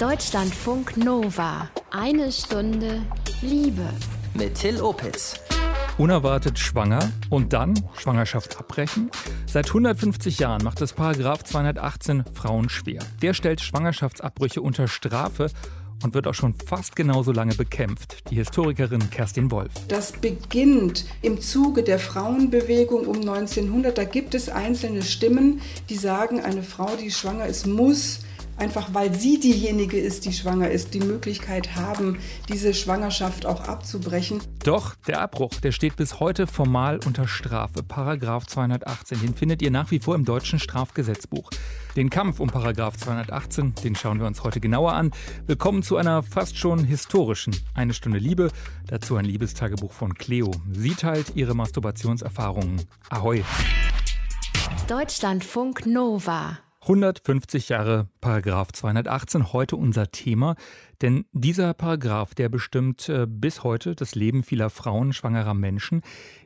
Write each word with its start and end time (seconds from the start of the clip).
Deutschlandfunk 0.00 0.98
Nova. 0.98 1.70
Eine 1.90 2.30
Stunde 2.30 3.00
Liebe. 3.40 3.88
Mit 4.34 4.56
Till 4.56 4.82
Opitz. 4.82 5.40
Unerwartet 5.96 6.58
schwanger 6.58 7.10
und 7.30 7.54
dann 7.54 7.72
Schwangerschaft 7.96 8.58
abbrechen? 8.58 9.10
Seit 9.46 9.68
150 9.68 10.38
Jahren 10.38 10.62
macht 10.62 10.82
das 10.82 10.92
Paragraph 10.92 11.44
218 11.44 12.24
Frauen 12.34 12.68
schwer. 12.68 12.98
Der 13.22 13.32
stellt 13.32 13.62
Schwangerschaftsabbrüche 13.62 14.60
unter 14.60 14.86
Strafe 14.86 15.50
und 16.04 16.12
wird 16.12 16.26
auch 16.26 16.34
schon 16.34 16.52
fast 16.52 16.94
genauso 16.94 17.32
lange 17.32 17.54
bekämpft. 17.54 18.30
Die 18.30 18.34
Historikerin 18.34 19.08
Kerstin 19.08 19.50
Wolf. 19.50 19.72
Das 19.88 20.12
beginnt 20.12 21.06
im 21.22 21.40
Zuge 21.40 21.82
der 21.82 21.98
Frauenbewegung 21.98 23.06
um 23.06 23.16
1900. 23.16 23.96
Da 23.96 24.04
gibt 24.04 24.34
es 24.34 24.50
einzelne 24.50 25.00
Stimmen, 25.00 25.62
die 25.88 25.96
sagen, 25.96 26.40
eine 26.40 26.62
Frau, 26.62 26.96
die 26.96 27.10
schwanger 27.10 27.46
ist, 27.46 27.66
muss 27.66 28.25
einfach 28.56 28.94
weil 28.94 29.14
sie 29.14 29.38
diejenige 29.38 29.98
ist, 29.98 30.24
die 30.24 30.32
schwanger 30.32 30.70
ist, 30.70 30.94
die 30.94 31.00
Möglichkeit 31.00 31.76
haben, 31.76 32.18
diese 32.48 32.74
Schwangerschaft 32.74 33.46
auch 33.46 33.62
abzubrechen. 33.62 34.40
Doch 34.64 34.94
der 35.06 35.20
Abbruch, 35.20 35.50
der 35.62 35.72
steht 35.72 35.96
bis 35.96 36.20
heute 36.20 36.46
formal 36.46 37.00
unter 37.06 37.28
Strafe. 37.28 37.82
Paragraph 37.82 38.46
218, 38.46 39.20
den 39.20 39.34
findet 39.34 39.62
ihr 39.62 39.70
nach 39.70 39.90
wie 39.90 39.98
vor 39.98 40.14
im 40.14 40.24
deutschen 40.24 40.58
Strafgesetzbuch. 40.58 41.50
Den 41.96 42.10
Kampf 42.10 42.40
um 42.40 42.48
Paragraph 42.48 42.96
218, 42.96 43.74
den 43.82 43.94
schauen 43.94 44.18
wir 44.20 44.26
uns 44.26 44.42
heute 44.42 44.60
genauer 44.60 44.92
an. 44.92 45.12
Willkommen 45.46 45.82
zu 45.82 45.96
einer 45.96 46.22
fast 46.22 46.58
schon 46.58 46.84
historischen 46.84 47.56
Eine 47.74 47.94
Stunde 47.94 48.18
Liebe, 48.18 48.50
dazu 48.86 49.16
ein 49.16 49.24
Liebestagebuch 49.24 49.92
von 49.92 50.14
Cleo. 50.14 50.50
Sie 50.72 50.94
teilt 50.94 51.32
ihre 51.36 51.54
Masturbationserfahrungen. 51.54 52.82
Ahoi! 53.08 53.42
Deutschlandfunk 54.88 55.86
Nova 55.86 56.58
150 56.86 57.68
Jahre 57.68 58.06
Paragraph 58.20 58.70
218 58.70 59.52
heute 59.52 59.74
unser 59.74 60.12
Thema, 60.12 60.54
denn 61.02 61.24
dieser 61.32 61.74
Paragraph, 61.74 62.36
der 62.36 62.48
bestimmt 62.48 63.08
äh, 63.08 63.26
bis 63.28 63.64
heute 63.64 63.96
das 63.96 64.14
Leben 64.14 64.44
vieler 64.44 64.70
Frauen 64.70 65.12
schwangerer 65.12 65.54
Menschen. 65.54 66.02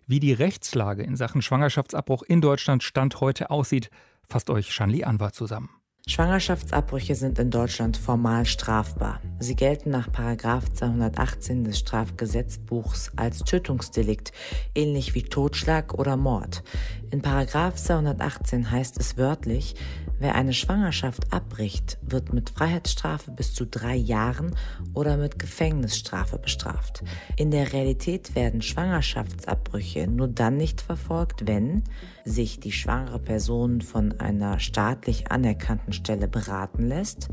Wie 0.06 0.19
die 0.19 0.32
Rechtslage 0.32 1.02
in 1.02 1.14
Sachen 1.14 1.42
Schwangerschaftsabbruch 1.42 2.22
in 2.22 2.41
Deutschland 2.41 2.82
Stand 2.82 3.20
heute 3.20 3.50
aussieht, 3.50 3.91
fasst 4.27 4.48
euch 4.48 4.72
Shanli 4.72 5.05
Anwar 5.05 5.34
zusammen. 5.34 5.69
Schwangerschaftsabbrüche 6.06 7.14
sind 7.14 7.38
in 7.38 7.50
Deutschland 7.50 7.97
formal 7.97 8.47
strafbar. 8.47 9.20
Sie 9.38 9.54
gelten 9.54 9.91
nach 9.91 10.08
218 10.10 11.64
des 11.64 11.78
Strafgesetzbuchs 11.78 13.12
als 13.16 13.41
Tötungsdelikt, 13.41 14.32
ähnlich 14.75 15.14
wie 15.14 15.22
Totschlag 15.22 15.94
oder 15.94 16.16
Mord. 16.16 16.64
In 17.12 17.25
218 17.25 18.70
heißt 18.70 19.00
es 19.00 19.16
wörtlich, 19.16 19.75
wer 20.20 20.36
eine 20.36 20.53
Schwangerschaft 20.53 21.33
abbricht, 21.33 21.98
wird 22.03 22.33
mit 22.33 22.50
Freiheitsstrafe 22.50 23.33
bis 23.33 23.53
zu 23.53 23.66
drei 23.66 23.97
Jahren 23.97 24.55
oder 24.94 25.16
mit 25.16 25.36
Gefängnisstrafe 25.38 26.38
bestraft. 26.38 27.03
In 27.36 27.50
der 27.50 27.72
Realität 27.72 28.36
werden 28.36 28.62
Schwangerschaftsabbrüche 28.62 30.06
nur 30.06 30.28
dann 30.28 30.56
nicht 30.56 30.83
verfolgt, 30.83 31.48
wenn 31.48 31.83
sich 32.25 32.61
die 32.61 32.70
schwangere 32.70 33.19
Person 33.19 33.81
von 33.81 34.20
einer 34.20 34.61
staatlich 34.61 35.33
anerkannten 35.33 35.92
Stelle 35.92 36.28
beraten 36.28 36.86
lässt, 36.86 37.28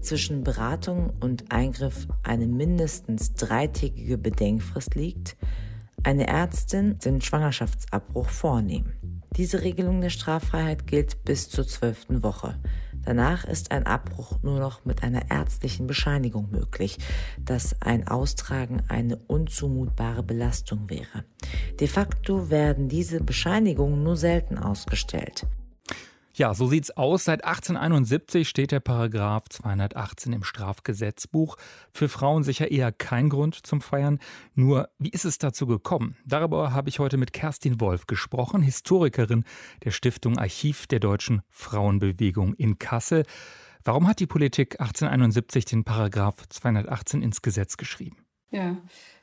zwischen 0.00 0.42
Beratung 0.42 1.12
und 1.20 1.52
Eingriff 1.52 2.08
eine 2.22 2.46
mindestens 2.46 3.34
dreitägige 3.34 4.16
Bedenkfrist 4.16 4.94
liegt, 4.94 5.36
eine 6.04 6.26
Ärztin 6.26 6.98
den 6.98 7.20
Schwangerschaftsabbruch 7.20 8.28
vornehmen. 8.28 9.22
Diese 9.36 9.62
Regelung 9.62 10.00
der 10.00 10.10
Straffreiheit 10.10 10.86
gilt 10.86 11.24
bis 11.24 11.48
zur 11.48 11.66
zwölften 11.66 12.22
Woche. 12.22 12.58
Danach 13.04 13.44
ist 13.44 13.72
ein 13.72 13.86
Abbruch 13.86 14.42
nur 14.42 14.60
noch 14.60 14.84
mit 14.84 15.02
einer 15.02 15.30
ärztlichen 15.30 15.86
Bescheinigung 15.86 16.50
möglich, 16.50 16.98
dass 17.40 17.80
ein 17.80 18.06
Austragen 18.06 18.82
eine 18.88 19.16
unzumutbare 19.16 20.22
Belastung 20.22 20.88
wäre. 20.88 21.24
De 21.80 21.88
facto 21.88 22.50
werden 22.50 22.88
diese 22.88 23.22
Bescheinigungen 23.22 24.02
nur 24.02 24.16
selten 24.16 24.58
ausgestellt. 24.58 25.46
Ja, 26.34 26.54
so 26.54 26.66
sieht's 26.66 26.90
aus. 26.90 27.24
Seit 27.24 27.44
1871 27.44 28.48
steht 28.48 28.72
der 28.72 28.80
Paragraph 28.80 29.50
218 29.50 30.32
im 30.32 30.44
Strafgesetzbuch. 30.44 31.56
Für 31.92 32.08
Frauen 32.08 32.42
sicher 32.42 32.70
eher 32.70 32.90
kein 32.90 33.28
Grund 33.28 33.66
zum 33.66 33.82
Feiern. 33.82 34.18
Nur, 34.54 34.88
wie 34.98 35.10
ist 35.10 35.26
es 35.26 35.36
dazu 35.36 35.66
gekommen? 35.66 36.16
Darüber 36.24 36.72
habe 36.72 36.88
ich 36.88 37.00
heute 37.00 37.18
mit 37.18 37.34
Kerstin 37.34 37.80
Wolf 37.82 38.06
gesprochen, 38.06 38.62
Historikerin 38.62 39.44
der 39.84 39.90
Stiftung 39.90 40.38
Archiv 40.38 40.86
der 40.86 41.00
deutschen 41.00 41.42
Frauenbewegung 41.50 42.54
in 42.54 42.78
Kassel. 42.78 43.24
Warum 43.84 44.08
hat 44.08 44.18
die 44.18 44.26
Politik 44.26 44.80
1871 44.80 45.66
den 45.66 45.84
Paragraph 45.84 46.48
218 46.48 47.20
ins 47.20 47.42
Gesetz 47.42 47.76
geschrieben? 47.76 48.21
Ja, 48.52 48.76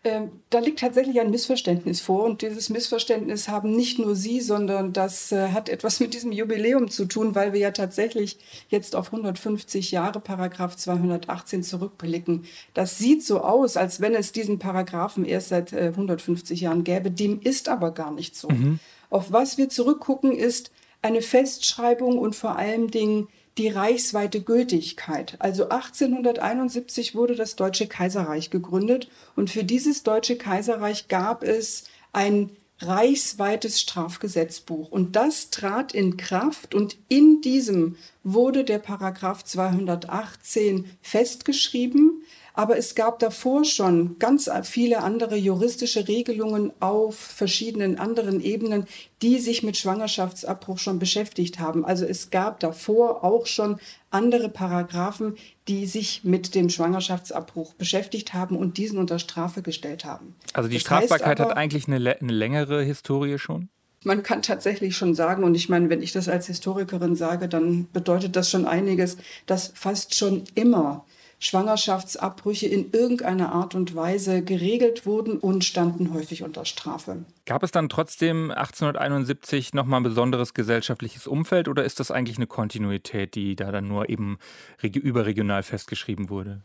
ähm, 0.04 0.32
da 0.50 0.60
liegt 0.60 0.80
tatsächlich 0.80 1.20
ein 1.20 1.30
Missverständnis 1.30 2.00
vor 2.02 2.24
und 2.24 2.42
dieses 2.42 2.70
Missverständnis 2.70 3.50
haben 3.50 3.76
nicht 3.76 4.00
nur 4.00 4.16
Sie, 4.16 4.40
sondern 4.40 4.92
das 4.92 5.32
äh, 5.32 5.50
hat 5.50 5.68
etwas 5.70 6.00
mit 6.00 6.14
diesem 6.14 6.32
Jubiläum 6.32 6.90
zu 6.90 7.06
tun, 7.06 7.36
weil 7.36 7.52
wir 7.52 7.60
ja 7.60 7.72
tatsächlich 7.72 8.38
jetzt 8.70 8.96
auf 8.96 9.08
150 9.08 9.92
Jahre 9.92 10.20
Paragraph 10.20 10.78
218 10.78 11.64
zurückblicken. 11.64 12.46
Das 12.74 12.98
sieht 12.98 13.24
so 13.24 13.42
aus, 13.42 13.78
als 13.78 14.00
wenn 14.00 14.16
es 14.16 14.32
diesen 14.32 14.58
Paragraphen 14.58 15.26
erst 15.26 15.50
seit 15.50 15.74
äh, 15.74 15.88
150 15.88 16.62
Jahren 16.62 16.84
gäbe. 16.84 17.12
Dem 17.12 17.42
ist 17.42 17.70
aber 17.70 17.92
gar 17.92 18.12
nicht 18.12 18.36
so. 18.36 18.48
Mhm. 18.48 18.80
Auf 19.10 19.32
was 19.32 19.58
wir 19.58 19.70
zurückgucken, 19.70 20.32
ist 20.32 20.72
eine 21.02 21.22
Festschreibung 21.22 22.18
und 22.18 22.36
vor 22.36 22.56
allen 22.56 22.88
Dingen 22.88 23.28
die 23.60 23.68
reichsweite 23.68 24.42
Gültigkeit. 24.42 25.36
Also 25.40 25.66
1871 25.66 27.14
wurde 27.14 27.36
das 27.36 27.58
Deutsche 27.58 27.88
Kaiserreich 27.88 28.50
gegründet 28.50 29.10
und 29.36 29.50
für 29.50 29.66
dieses 29.66 30.04
Deutsche 30.04 30.38
Kaiserreich 30.38 31.10
gab 31.10 31.44
es 31.44 31.84
ein 32.14 32.52
reichsweites 32.80 33.82
Strafgesetzbuch 33.82 34.90
und 34.90 35.18
das 35.18 35.50
trat 35.50 35.94
in 35.94 36.16
Kraft 36.16 36.74
und 36.74 36.98
in 37.10 37.42
diesem 37.42 37.98
wurde 38.24 38.64
der 38.64 38.80
Paragraph 38.80 39.44
218 39.44 40.86
festgeschrieben 41.02 42.19
aber 42.54 42.78
es 42.78 42.94
gab 42.94 43.20
davor 43.20 43.64
schon 43.64 44.18
ganz 44.20 44.50
viele 44.64 45.02
andere 45.02 45.38
juristische 45.38 46.08
Regelungen 46.08 46.74
auf 46.82 47.16
verschiedenen 47.16 47.98
anderen 47.98 48.42
Ebenen, 48.42 48.86
die 49.22 49.40
sich 49.40 49.64
mit 49.64 49.78
Schwangerschaftsabbruch 49.78 50.78
schon 50.78 51.00
beschäftigt 51.00 51.60
haben. 51.60 51.86
Also 51.86 52.06
es 52.06 52.32
gab 52.32 52.60
davor 52.60 53.24
auch 53.24 53.46
schon 53.46 53.80
andere 54.12 54.50
Paragraphen, 54.50 55.38
die 55.68 55.86
sich 55.86 56.24
mit 56.24 56.56
dem 56.56 56.70
Schwangerschaftsabbruch 56.70 57.76
beschäftigt 57.76 58.34
haben 58.34 58.58
und 58.58 58.78
diesen 58.78 58.98
unter 58.98 59.20
Strafe 59.20 59.62
gestellt 59.62 60.04
haben. 60.04 60.36
Also 60.54 60.68
die 60.68 60.76
das 60.76 60.82
Strafbarkeit 60.82 61.40
aber, 61.40 61.52
hat 61.52 61.58
eigentlich 61.58 61.88
eine, 61.88 61.96
eine 62.20 62.34
längere 62.34 62.84
Historie 62.84 63.38
schon? 63.38 63.70
Man 64.04 64.24
kann 64.24 64.42
tatsächlich 64.42 64.96
schon 64.96 65.14
sagen, 65.14 65.44
und 65.44 65.56
ich 65.56 65.68
meine, 65.68 65.90
wenn 65.90 66.02
ich 66.02 66.14
das 66.14 66.30
als 66.30 66.48
Historikerin 66.48 67.16
sage, 67.16 67.50
dann 67.50 67.88
bedeutet 67.92 68.36
das 68.36 68.50
schon 68.50 68.66
einiges, 68.66 69.18
dass 69.46 69.72
fast 69.76 70.16
schon 70.16 70.46
immer 70.56 71.06
Schwangerschaftsabbrüche 71.40 72.68
in 72.68 72.92
irgendeiner 72.92 73.54
Art 73.54 73.74
und 73.74 73.96
Weise 73.96 74.44
geregelt 74.44 75.06
wurden 75.06 75.38
und 75.38 75.64
standen 75.64 76.14
häufig 76.14 76.44
unter 76.44 76.66
Strafe. 76.66 77.24
Gab 77.46 77.64
es 77.64 77.72
dann 77.72 77.88
trotzdem 77.88 78.52
1871 78.52 79.74
nochmal 79.74 80.02
ein 80.02 80.04
besonderes 80.04 80.54
gesellschaftliches 80.54 81.28
Umfeld 81.28 81.70
oder 81.70 81.86
ist 81.86 82.00
das 82.02 82.12
eigentlich 82.12 82.38
eine 82.38 82.48
Kontinuität, 82.48 83.36
die 83.36 83.56
da 83.56 83.72
dann 83.72 83.88
nur 83.88 84.10
eben 84.10 84.38
überregional 84.82 85.64
festgeschrieben 85.64 86.30
wurde? 86.30 86.62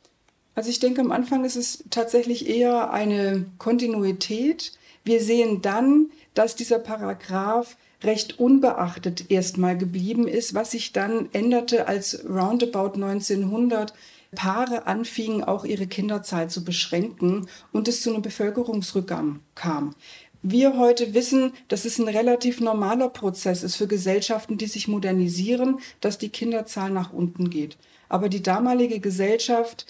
Also 0.57 0.71
ich 0.71 0.81
denke, 0.81 1.01
am 1.01 1.13
Anfang 1.13 1.45
ist 1.45 1.57
es 1.57 1.84
tatsächlich 1.91 2.49
eher 2.49 2.93
eine 2.93 3.47
Kontinuität. 3.59 4.73
Wir 5.05 5.21
sehen 5.21 5.63
dann, 5.63 6.11
dass 6.34 6.57
dieser 6.57 6.79
Paragraph 6.79 7.77
recht 8.03 8.39
unbeachtet 8.39 9.31
erstmal 9.31 9.77
geblieben 9.77 10.29
ist, 10.29 10.55
was 10.55 10.73
sich 10.73 10.93
dann 10.93 11.29
änderte, 11.33 11.89
als 11.89 12.25
roundabout 12.29 12.95
1900 12.95 13.95
Paare 14.34 14.86
anfingen, 14.86 15.45
auch 15.45 15.65
ihre 15.65 15.86
Kinderzahl 15.86 16.51
zu 16.51 16.65
beschränken 16.65 17.48
und 17.72 17.89
es 17.89 18.03
zu 18.03 18.10
einem 18.10 18.22
Bevölkerungsrückgang 18.22 19.41
kam. 19.54 19.95
Wir 20.42 20.77
heute 20.77 21.15
wissen, 21.15 21.53
dass 21.69 21.86
es 21.86 21.98
ein 21.98 22.09
relativ 22.09 22.60
normaler 22.60 23.09
Prozess 23.09 23.63
ist 23.63 23.77
für 23.77 23.86
Gesellschaften, 23.86 24.59
die 24.59 24.66
sich 24.66 24.89
modernisieren, 24.89 25.78
dass 26.03 26.19
die 26.19 26.28
Kinderzahl 26.28 26.91
nach 26.91 27.15
unten 27.15 27.48
geht. 27.48 27.78
Aber 28.10 28.28
die 28.28 28.42
damalige 28.42 29.01
Gesellschaft 29.01 29.86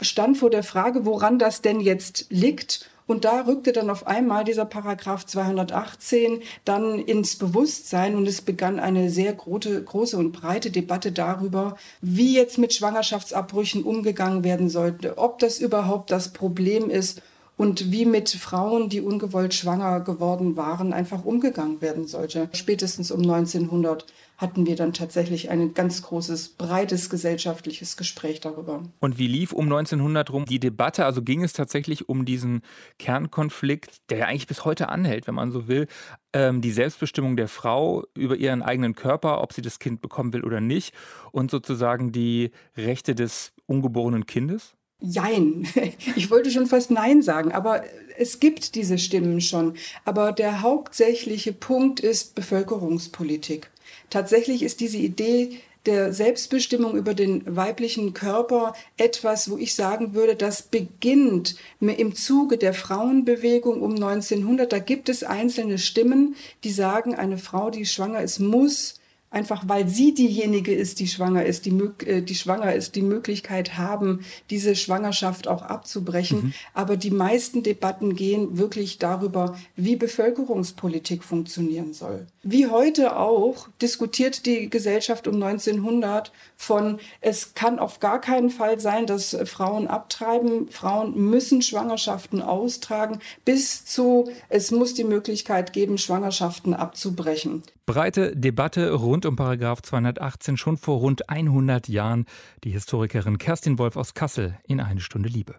stand 0.00 0.38
vor 0.38 0.50
der 0.50 0.62
Frage, 0.62 1.04
woran 1.04 1.40
das 1.40 1.62
denn 1.62 1.80
jetzt 1.80 2.26
liegt 2.30 2.88
und 3.08 3.24
da 3.24 3.40
rückte 3.40 3.72
dann 3.72 3.90
auf 3.90 4.06
einmal 4.06 4.44
dieser 4.44 4.66
Paragraph 4.66 5.24
218 5.26 6.42
dann 6.64 7.00
ins 7.00 7.36
Bewusstsein 7.36 8.14
und 8.14 8.28
es 8.28 8.42
begann 8.42 8.78
eine 8.78 9.10
sehr 9.10 9.32
große, 9.32 9.82
große 9.82 10.16
und 10.16 10.32
breite 10.32 10.70
Debatte 10.70 11.10
darüber, 11.10 11.76
wie 12.02 12.36
jetzt 12.36 12.58
mit 12.58 12.74
Schwangerschaftsabbrüchen 12.74 13.82
umgegangen 13.82 14.44
werden 14.44 14.68
sollte, 14.68 15.16
ob 15.16 15.38
das 15.38 15.58
überhaupt 15.58 16.10
das 16.10 16.34
Problem 16.34 16.90
ist 16.90 17.22
und 17.56 17.90
wie 17.90 18.04
mit 18.04 18.28
Frauen, 18.28 18.90
die 18.90 19.00
ungewollt 19.00 19.54
schwanger 19.54 20.00
geworden 20.00 20.56
waren, 20.56 20.92
einfach 20.92 21.24
umgegangen 21.24 21.80
werden 21.80 22.06
sollte. 22.06 22.50
Spätestens 22.52 23.10
um 23.10 23.22
1900 23.22 24.04
hatten 24.38 24.66
wir 24.66 24.76
dann 24.76 24.92
tatsächlich 24.92 25.50
ein 25.50 25.74
ganz 25.74 26.02
großes, 26.02 26.50
breites 26.50 27.10
gesellschaftliches 27.10 27.96
Gespräch 27.96 28.38
darüber. 28.40 28.84
Und 29.00 29.18
wie 29.18 29.26
lief 29.26 29.52
um 29.52 29.64
1900 29.64 30.30
rum 30.30 30.44
die 30.44 30.60
Debatte? 30.60 31.04
Also 31.04 31.22
ging 31.22 31.42
es 31.42 31.52
tatsächlich 31.52 32.08
um 32.08 32.24
diesen 32.24 32.62
Kernkonflikt, 33.00 34.08
der 34.10 34.18
ja 34.18 34.26
eigentlich 34.26 34.46
bis 34.46 34.64
heute 34.64 34.90
anhält, 34.90 35.26
wenn 35.26 35.34
man 35.34 35.50
so 35.50 35.66
will, 35.66 35.88
ähm, 36.32 36.60
die 36.60 36.70
Selbstbestimmung 36.70 37.36
der 37.36 37.48
Frau 37.48 38.04
über 38.14 38.36
ihren 38.36 38.62
eigenen 38.62 38.94
Körper, 38.94 39.42
ob 39.42 39.52
sie 39.52 39.62
das 39.62 39.80
Kind 39.80 40.00
bekommen 40.00 40.32
will 40.32 40.44
oder 40.44 40.60
nicht, 40.60 40.94
und 41.32 41.50
sozusagen 41.50 42.12
die 42.12 42.52
Rechte 42.76 43.16
des 43.16 43.52
ungeborenen 43.66 44.24
Kindes? 44.24 44.76
Jein. 45.00 45.66
Ich 46.16 46.30
wollte 46.30 46.50
schon 46.50 46.66
fast 46.66 46.90
Nein 46.90 47.22
sagen, 47.22 47.52
aber 47.52 47.82
es 48.16 48.40
gibt 48.40 48.74
diese 48.74 48.98
Stimmen 48.98 49.40
schon. 49.40 49.74
Aber 50.04 50.32
der 50.32 50.62
hauptsächliche 50.62 51.52
Punkt 51.52 52.00
ist 52.00 52.34
Bevölkerungspolitik. 52.34 53.70
Tatsächlich 54.10 54.62
ist 54.62 54.80
diese 54.80 54.98
Idee 54.98 55.60
der 55.86 56.12
Selbstbestimmung 56.12 56.96
über 56.96 57.14
den 57.14 57.56
weiblichen 57.56 58.12
Körper 58.12 58.74
etwas, 58.96 59.50
wo 59.50 59.56
ich 59.56 59.74
sagen 59.74 60.12
würde, 60.12 60.36
das 60.36 60.62
beginnt 60.62 61.56
im 61.80 62.14
Zuge 62.14 62.58
der 62.58 62.74
Frauenbewegung 62.74 63.80
um 63.80 63.94
1900. 63.94 64.70
Da 64.70 64.80
gibt 64.80 65.08
es 65.08 65.22
einzelne 65.22 65.78
Stimmen, 65.78 66.36
die 66.64 66.72
sagen, 66.72 67.14
eine 67.14 67.38
Frau, 67.38 67.70
die 67.70 67.86
schwanger 67.86 68.20
ist, 68.20 68.38
muss 68.38 68.97
einfach 69.30 69.64
weil 69.66 69.88
sie 69.88 70.14
diejenige 70.14 70.74
ist, 70.74 71.00
die 71.00 71.06
schwanger 71.06 71.44
ist, 71.44 71.66
die, 71.66 71.70
äh, 72.06 72.22
die 72.22 72.34
schwanger 72.34 72.74
ist, 72.74 72.94
die 72.94 73.02
Möglichkeit 73.02 73.76
haben, 73.76 74.24
diese 74.50 74.74
Schwangerschaft 74.74 75.48
auch 75.48 75.62
abzubrechen. 75.62 76.38
Mhm. 76.38 76.52
Aber 76.74 76.96
die 76.96 77.10
meisten 77.10 77.62
Debatten 77.62 78.16
gehen 78.16 78.56
wirklich 78.56 78.98
darüber, 78.98 79.56
wie 79.76 79.96
Bevölkerungspolitik 79.96 81.22
funktionieren 81.22 81.92
soll. 81.92 82.26
Wie 82.42 82.68
heute 82.68 83.16
auch 83.16 83.68
diskutiert 83.82 84.46
die 84.46 84.70
Gesellschaft 84.70 85.28
um 85.28 85.34
1900 85.42 86.32
von, 86.56 86.98
es 87.20 87.54
kann 87.54 87.78
auf 87.78 88.00
gar 88.00 88.20
keinen 88.20 88.50
Fall 88.50 88.80
sein, 88.80 89.06
dass 89.06 89.36
Frauen 89.44 89.86
abtreiben, 89.86 90.68
Frauen 90.70 91.14
müssen 91.16 91.60
Schwangerschaften 91.60 92.40
austragen, 92.40 93.18
bis 93.44 93.84
zu, 93.84 94.30
es 94.48 94.70
muss 94.70 94.94
die 94.94 95.04
Möglichkeit 95.04 95.72
geben, 95.74 95.98
Schwangerschaften 95.98 96.72
abzubrechen. 96.72 97.62
Breite 97.88 98.36
Debatte 98.36 98.92
rund 98.92 99.24
um 99.24 99.34
Paragraph 99.34 99.80
218 99.80 100.58
schon 100.58 100.76
vor 100.76 100.98
rund 100.98 101.30
100 101.30 101.88
Jahren. 101.88 102.26
Die 102.62 102.72
Historikerin 102.72 103.38
Kerstin 103.38 103.78
Wolf 103.78 103.96
aus 103.96 104.12
Kassel 104.12 104.58
in 104.64 104.82
eine 104.82 105.00
Stunde 105.00 105.30
Liebe. 105.30 105.54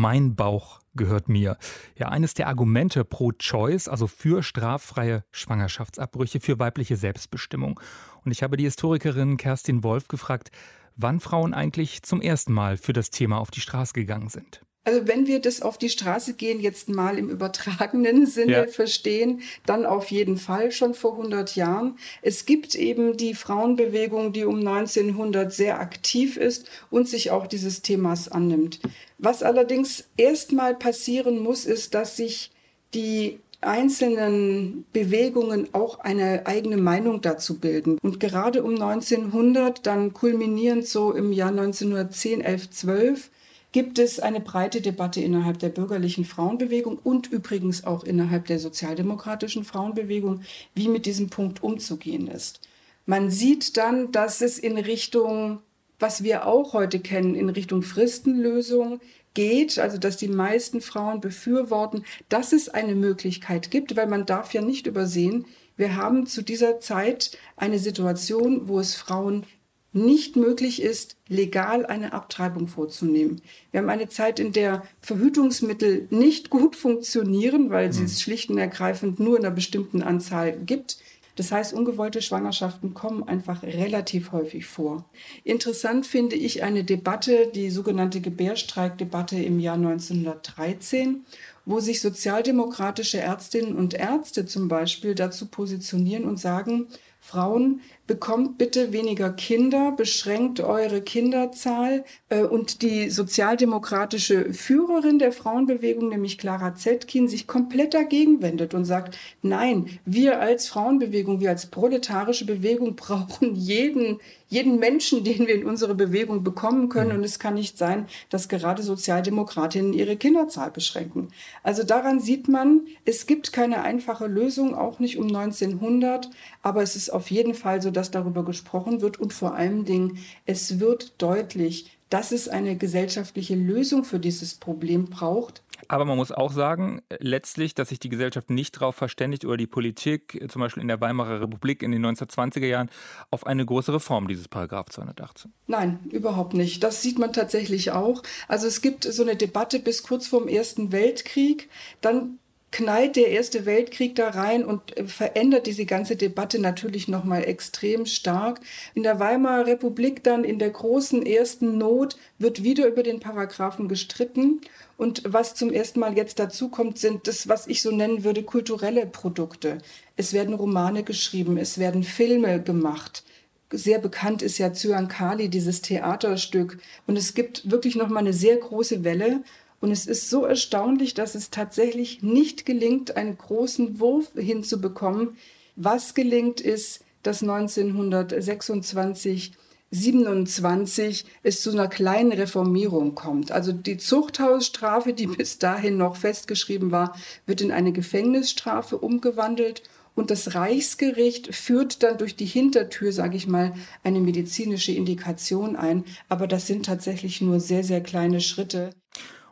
Mein 0.00 0.34
Bauch 0.34 0.80
gehört 0.94 1.28
mir. 1.28 1.58
Ja, 1.94 2.08
eines 2.08 2.32
der 2.32 2.48
Argumente 2.48 3.04
pro 3.04 3.32
Choice, 3.32 3.86
also 3.86 4.06
für 4.06 4.42
straffreie 4.42 5.24
Schwangerschaftsabbrüche, 5.30 6.40
für 6.40 6.58
weibliche 6.58 6.96
Selbstbestimmung. 6.96 7.78
Und 8.24 8.32
ich 8.32 8.42
habe 8.42 8.56
die 8.56 8.64
Historikerin 8.64 9.36
Kerstin 9.36 9.84
Wolf 9.84 10.08
gefragt, 10.08 10.52
wann 10.96 11.20
Frauen 11.20 11.52
eigentlich 11.52 12.02
zum 12.02 12.22
ersten 12.22 12.54
Mal 12.54 12.78
für 12.78 12.94
das 12.94 13.10
Thema 13.10 13.36
auf 13.40 13.50
die 13.50 13.60
Straße 13.60 13.92
gegangen 13.92 14.30
sind. 14.30 14.62
Also 14.84 15.06
wenn 15.06 15.26
wir 15.26 15.40
das 15.40 15.60
auf 15.60 15.76
die 15.76 15.90
Straße 15.90 16.34
gehen, 16.34 16.58
jetzt 16.58 16.88
mal 16.88 17.18
im 17.18 17.28
übertragenen 17.28 18.26
Sinne 18.26 18.52
ja. 18.52 18.66
verstehen, 18.66 19.42
dann 19.66 19.84
auf 19.84 20.10
jeden 20.10 20.38
Fall 20.38 20.72
schon 20.72 20.94
vor 20.94 21.12
100 21.12 21.54
Jahren. 21.54 21.98
Es 22.22 22.46
gibt 22.46 22.74
eben 22.74 23.16
die 23.16 23.34
Frauenbewegung, 23.34 24.32
die 24.32 24.44
um 24.44 24.66
1900 24.66 25.52
sehr 25.52 25.80
aktiv 25.80 26.36
ist 26.36 26.68
und 26.90 27.08
sich 27.08 27.30
auch 27.30 27.46
dieses 27.46 27.82
Themas 27.82 28.28
annimmt. 28.28 28.80
Was 29.18 29.42
allerdings 29.42 30.04
erstmal 30.16 30.74
passieren 30.74 31.40
muss, 31.40 31.66
ist, 31.66 31.94
dass 31.94 32.16
sich 32.16 32.50
die 32.94 33.38
einzelnen 33.60 34.86
Bewegungen 34.92 35.68
auch 35.72 36.00
eine 36.00 36.46
eigene 36.46 36.78
Meinung 36.78 37.20
dazu 37.20 37.58
bilden. 37.58 37.98
Und 38.02 38.18
gerade 38.18 38.62
um 38.62 38.80
1900, 38.80 39.86
dann 39.86 40.14
kulminierend 40.14 40.86
so 40.86 41.12
im 41.12 41.32
Jahr 41.32 41.50
1910, 41.50 42.40
11, 42.40 42.70
12, 42.70 43.30
gibt 43.72 43.98
es 43.98 44.18
eine 44.18 44.40
breite 44.40 44.80
Debatte 44.80 45.20
innerhalb 45.20 45.58
der 45.58 45.68
bürgerlichen 45.68 46.24
Frauenbewegung 46.24 46.98
und 46.98 47.28
übrigens 47.28 47.84
auch 47.84 48.04
innerhalb 48.04 48.46
der 48.46 48.58
sozialdemokratischen 48.58 49.64
Frauenbewegung, 49.64 50.42
wie 50.74 50.88
mit 50.88 51.06
diesem 51.06 51.30
Punkt 51.30 51.62
umzugehen 51.62 52.26
ist. 52.26 52.60
Man 53.06 53.30
sieht 53.30 53.76
dann, 53.76 54.12
dass 54.12 54.40
es 54.40 54.58
in 54.58 54.78
Richtung, 54.78 55.60
was 55.98 56.22
wir 56.22 56.46
auch 56.46 56.72
heute 56.72 57.00
kennen, 57.00 57.34
in 57.34 57.48
Richtung 57.48 57.82
Fristenlösung 57.82 59.00
geht, 59.34 59.78
also 59.78 59.98
dass 59.98 60.16
die 60.16 60.28
meisten 60.28 60.80
Frauen 60.80 61.20
befürworten, 61.20 62.04
dass 62.28 62.52
es 62.52 62.68
eine 62.68 62.94
Möglichkeit 62.94 63.70
gibt, 63.70 63.96
weil 63.96 64.06
man 64.06 64.26
darf 64.26 64.52
ja 64.52 64.62
nicht 64.62 64.86
übersehen, 64.86 65.46
wir 65.76 65.96
haben 65.96 66.26
zu 66.26 66.42
dieser 66.42 66.80
Zeit 66.80 67.38
eine 67.56 67.78
Situation, 67.78 68.68
wo 68.68 68.80
es 68.80 68.94
Frauen 68.96 69.46
nicht 69.92 70.36
möglich 70.36 70.82
ist, 70.82 71.16
legal 71.28 71.84
eine 71.84 72.12
Abtreibung 72.12 72.68
vorzunehmen. 72.68 73.42
Wir 73.70 73.80
haben 73.80 73.90
eine 73.90 74.08
Zeit, 74.08 74.38
in 74.38 74.52
der 74.52 74.82
Verhütungsmittel 75.00 76.06
nicht 76.10 76.50
gut 76.50 76.76
funktionieren, 76.76 77.70
weil 77.70 77.92
sie 77.92 78.00
hm. 78.00 78.06
es 78.06 78.22
schlicht 78.22 78.50
und 78.50 78.58
ergreifend 78.58 79.18
nur 79.18 79.36
in 79.36 79.44
einer 79.44 79.54
bestimmten 79.54 80.02
Anzahl 80.02 80.56
gibt. 80.56 80.98
Das 81.36 81.52
heißt, 81.52 81.72
ungewollte 81.72 82.20
Schwangerschaften 82.20 82.92
kommen 82.92 83.22
einfach 83.22 83.62
relativ 83.62 84.32
häufig 84.32 84.66
vor. 84.66 85.06
Interessant 85.42 86.06
finde 86.06 86.36
ich 86.36 86.62
eine 86.62 86.84
Debatte, 86.84 87.50
die 87.54 87.70
sogenannte 87.70 88.20
Gebärstreikdebatte 88.20 89.36
im 89.36 89.58
Jahr 89.58 89.76
1913, 89.76 91.24
wo 91.64 91.80
sich 91.80 92.00
sozialdemokratische 92.00 93.20
Ärztinnen 93.20 93.76
und 93.76 93.94
Ärzte 93.94 94.44
zum 94.44 94.68
Beispiel 94.68 95.14
dazu 95.14 95.46
positionieren 95.46 96.24
und 96.24 96.38
sagen, 96.38 96.88
Frauen, 97.20 97.80
bekommt 98.10 98.58
bitte 98.58 98.92
weniger 98.92 99.30
Kinder, 99.30 99.92
beschränkt 99.92 100.58
eure 100.58 101.00
Kinderzahl. 101.00 102.04
Äh, 102.28 102.42
und 102.42 102.82
die 102.82 103.08
sozialdemokratische 103.08 104.52
Führerin 104.52 105.20
der 105.20 105.30
Frauenbewegung, 105.30 106.08
nämlich 106.08 106.36
Clara 106.36 106.74
Zetkin, 106.74 107.28
sich 107.28 107.46
komplett 107.46 107.94
dagegen 107.94 108.42
wendet 108.42 108.74
und 108.74 108.84
sagt, 108.84 109.16
nein, 109.42 110.00
wir 110.04 110.40
als 110.40 110.66
Frauenbewegung, 110.66 111.38
wir 111.38 111.50
als 111.50 111.66
proletarische 111.66 112.46
Bewegung 112.46 112.96
brauchen 112.96 113.54
jeden, 113.54 114.18
jeden 114.48 114.80
Menschen, 114.80 115.22
den 115.22 115.46
wir 115.46 115.54
in 115.54 115.64
unsere 115.64 115.94
Bewegung 115.94 116.42
bekommen 116.42 116.88
können. 116.88 117.10
Mhm. 117.10 117.18
Und 117.18 117.24
es 117.24 117.38
kann 117.38 117.54
nicht 117.54 117.78
sein, 117.78 118.08
dass 118.28 118.48
gerade 118.48 118.82
Sozialdemokratinnen 118.82 119.92
ihre 119.92 120.16
Kinderzahl 120.16 120.72
beschränken. 120.72 121.28
Also 121.62 121.84
daran 121.84 122.18
sieht 122.18 122.48
man, 122.48 122.88
es 123.04 123.26
gibt 123.26 123.52
keine 123.52 123.82
einfache 123.82 124.26
Lösung, 124.26 124.74
auch 124.74 124.98
nicht 124.98 125.16
um 125.16 125.28
1900. 125.28 126.28
Aber 126.62 126.82
es 126.82 126.96
ist 126.96 127.10
auf 127.10 127.30
jeden 127.30 127.54
Fall 127.54 127.80
so, 127.80 127.92
dass 127.92 127.99
darüber 128.08 128.44
gesprochen 128.44 129.00
wird 129.00 129.18
und 129.18 129.32
vor 129.32 129.54
allen 129.54 129.84
Dingen, 129.84 130.18
es 130.46 130.80
wird 130.80 131.20
deutlich, 131.20 131.98
dass 132.08 132.32
es 132.32 132.48
eine 132.48 132.76
gesellschaftliche 132.76 133.54
Lösung 133.54 134.04
für 134.04 134.18
dieses 134.18 134.54
Problem 134.54 135.06
braucht. 135.06 135.62
Aber 135.88 136.04
man 136.04 136.16
muss 136.16 136.30
auch 136.30 136.52
sagen, 136.52 137.02
letztlich, 137.18 137.74
dass 137.74 137.88
sich 137.88 137.98
die 137.98 138.10
Gesellschaft 138.10 138.50
nicht 138.50 138.76
darauf 138.76 138.96
verständigt 138.96 139.44
oder 139.44 139.56
die 139.56 139.66
Politik, 139.66 140.40
zum 140.48 140.60
Beispiel 140.60 140.82
in 140.82 140.88
der 140.88 141.00
Weimarer 141.00 141.40
Republik 141.40 141.82
in 141.82 141.90
den 141.90 142.04
1920er 142.04 142.66
Jahren, 142.66 142.90
auf 143.30 143.46
eine 143.46 143.64
große 143.64 143.92
Reform 143.92 144.28
dieses 144.28 144.46
Paragraph 144.46 144.90
218. 144.90 145.52
Nein, 145.66 145.98
überhaupt 146.10 146.54
nicht. 146.54 146.82
Das 146.82 147.02
sieht 147.02 147.18
man 147.18 147.32
tatsächlich 147.32 147.92
auch. 147.92 148.22
Also 148.46 148.66
es 148.66 148.82
gibt 148.82 149.04
so 149.04 149.22
eine 149.22 149.36
Debatte 149.36 149.78
bis 149.80 150.02
kurz 150.02 150.26
vor 150.26 150.40
dem 150.40 150.48
Ersten 150.48 150.92
Weltkrieg. 150.92 151.70
Dann 152.00 152.38
knallt 152.70 153.16
der 153.16 153.28
Erste 153.28 153.66
Weltkrieg 153.66 154.14
da 154.14 154.30
rein 154.30 154.64
und 154.64 154.96
äh, 154.96 155.04
verändert 155.04 155.66
diese 155.66 155.86
ganze 155.86 156.16
Debatte 156.16 156.58
natürlich 156.58 157.08
nochmal 157.08 157.44
extrem 157.44 158.06
stark. 158.06 158.60
In 158.94 159.02
der 159.02 159.18
Weimarer 159.18 159.66
Republik 159.66 160.22
dann 160.22 160.44
in 160.44 160.58
der 160.58 160.70
großen 160.70 161.24
ersten 161.24 161.78
Not 161.78 162.16
wird 162.38 162.62
wieder 162.62 162.86
über 162.86 163.02
den 163.02 163.20
Paragraphen 163.20 163.88
gestritten. 163.88 164.60
Und 164.96 165.22
was 165.26 165.54
zum 165.54 165.72
ersten 165.72 166.00
Mal 166.00 166.16
jetzt 166.16 166.38
dazu 166.38 166.68
kommt, 166.68 166.98
sind 166.98 167.26
das, 167.26 167.48
was 167.48 167.66
ich 167.66 167.82
so 167.82 167.90
nennen 167.90 168.22
würde, 168.22 168.42
kulturelle 168.42 169.06
Produkte. 169.06 169.78
Es 170.16 170.32
werden 170.32 170.54
Romane 170.54 171.02
geschrieben, 171.02 171.56
es 171.56 171.78
werden 171.78 172.04
Filme 172.04 172.62
gemacht 172.62 173.24
sehr 173.72 173.98
bekannt 173.98 174.42
ist 174.42 174.58
ja 174.58 174.72
Zyankali, 174.72 175.48
dieses 175.48 175.80
Theaterstück. 175.82 176.78
Und 177.06 177.16
es 177.16 177.34
gibt 177.34 177.70
wirklich 177.70 177.94
noch 177.94 178.08
mal 178.08 178.20
eine 178.20 178.32
sehr 178.32 178.56
große 178.56 179.04
Welle. 179.04 179.42
Und 179.80 179.90
es 179.90 180.06
ist 180.06 180.30
so 180.30 180.44
erstaunlich, 180.44 181.14
dass 181.14 181.34
es 181.34 181.50
tatsächlich 181.50 182.22
nicht 182.22 182.66
gelingt, 182.66 183.16
einen 183.16 183.36
großen 183.36 183.98
Wurf 183.98 184.30
hinzubekommen. 184.36 185.36
Was 185.74 186.14
gelingt 186.14 186.60
ist, 186.60 187.04
dass 187.22 187.42
1926 187.42 189.52
27 189.92 191.24
es 191.42 191.62
zu 191.62 191.72
einer 191.72 191.88
kleinen 191.88 192.32
Reformierung 192.32 193.16
kommt. 193.16 193.50
Also 193.50 193.72
die 193.72 193.96
Zuchthausstrafe, 193.96 195.12
die 195.12 195.26
bis 195.26 195.58
dahin 195.58 195.96
noch 195.96 196.14
festgeschrieben 196.16 196.92
war, 196.92 197.16
wird 197.46 197.60
in 197.60 197.72
eine 197.72 197.92
Gefängnisstrafe 197.92 198.98
umgewandelt 198.98 199.82
und 200.14 200.30
das 200.30 200.54
Reichsgericht 200.54 201.54
führt 201.54 202.02
dann 202.02 202.18
durch 202.18 202.36
die 202.36 202.46
Hintertür, 202.46 203.12
sage 203.12 203.36
ich 203.36 203.46
mal, 203.46 203.74
eine 204.02 204.20
medizinische 204.20 204.92
Indikation 204.92 205.76
ein. 205.76 206.04
Aber 206.28 206.46
das 206.46 206.66
sind 206.66 206.86
tatsächlich 206.86 207.40
nur 207.40 207.60
sehr, 207.60 207.84
sehr 207.84 208.02
kleine 208.02 208.40
Schritte. 208.40 208.90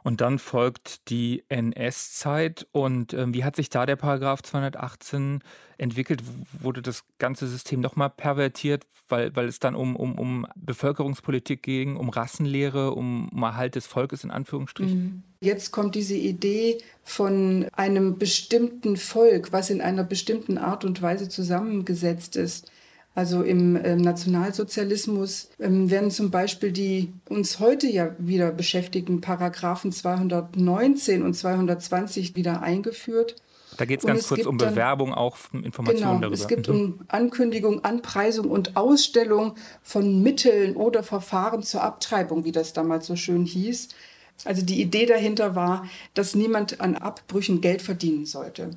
Und 0.08 0.22
dann 0.22 0.38
folgt 0.38 1.10
die 1.10 1.44
NS-Zeit. 1.50 2.66
Und 2.72 3.12
äh, 3.12 3.26
wie 3.34 3.44
hat 3.44 3.56
sich 3.56 3.68
da 3.68 3.84
der 3.84 3.96
Paragraph 3.96 4.40
218 4.40 5.40
entwickelt? 5.76 6.22
Wurde 6.58 6.80
das 6.80 7.04
ganze 7.18 7.46
System 7.46 7.80
nochmal 7.80 8.08
pervertiert, 8.08 8.86
weil, 9.10 9.36
weil 9.36 9.48
es 9.48 9.58
dann 9.58 9.74
um, 9.74 9.96
um, 9.96 10.18
um 10.18 10.46
Bevölkerungspolitik 10.56 11.62
ging, 11.62 11.96
um 11.96 12.08
Rassenlehre, 12.08 12.92
um, 12.92 13.28
um 13.28 13.42
Erhalt 13.42 13.74
des 13.74 13.86
Volkes 13.86 14.24
in 14.24 14.30
Anführungsstrichen? 14.30 14.98
Mhm. 14.98 15.22
Jetzt 15.42 15.72
kommt 15.72 15.94
diese 15.94 16.16
Idee 16.16 16.78
von 17.04 17.66
einem 17.72 18.16
bestimmten 18.16 18.96
Volk, 18.96 19.52
was 19.52 19.68
in 19.68 19.82
einer 19.82 20.04
bestimmten 20.04 20.56
Art 20.56 20.86
und 20.86 21.02
Weise 21.02 21.28
zusammengesetzt 21.28 22.34
ist. 22.34 22.72
Also 23.18 23.42
im 23.42 23.74
äh, 23.74 23.96
Nationalsozialismus 23.96 25.48
ähm, 25.58 25.90
werden 25.90 26.12
zum 26.12 26.30
Beispiel 26.30 26.70
die 26.70 27.12
uns 27.28 27.58
heute 27.58 27.88
ja 27.88 28.14
wieder 28.20 28.52
beschäftigten 28.52 29.20
Paragraphen 29.20 29.90
219 29.90 31.24
und 31.24 31.34
220 31.34 32.36
wieder 32.36 32.62
eingeführt. 32.62 33.34
Da 33.76 33.86
geht 33.86 33.98
es 33.98 34.06
ganz 34.06 34.28
kurz 34.28 34.46
um 34.46 34.56
Bewerbung, 34.56 35.12
auch 35.12 35.36
Informationen 35.52 36.20
genau, 36.20 36.20
darüber. 36.20 36.34
Es 36.34 36.46
gibt 36.46 36.68
mhm. 36.68 36.74
um 36.74 37.00
Ankündigung, 37.08 37.82
Anpreisung 37.82 38.52
und 38.52 38.76
Ausstellung 38.76 39.56
von 39.82 40.22
Mitteln 40.22 40.76
oder 40.76 41.02
Verfahren 41.02 41.64
zur 41.64 41.82
Abtreibung, 41.82 42.44
wie 42.44 42.52
das 42.52 42.72
damals 42.72 43.08
so 43.08 43.16
schön 43.16 43.44
hieß. 43.44 43.88
Also 44.44 44.64
die 44.64 44.80
Idee 44.80 45.06
dahinter 45.06 45.56
war, 45.56 45.88
dass 46.14 46.36
niemand 46.36 46.80
an 46.80 46.94
Abbrüchen 46.94 47.60
Geld 47.60 47.82
verdienen 47.82 48.26
sollte. 48.26 48.70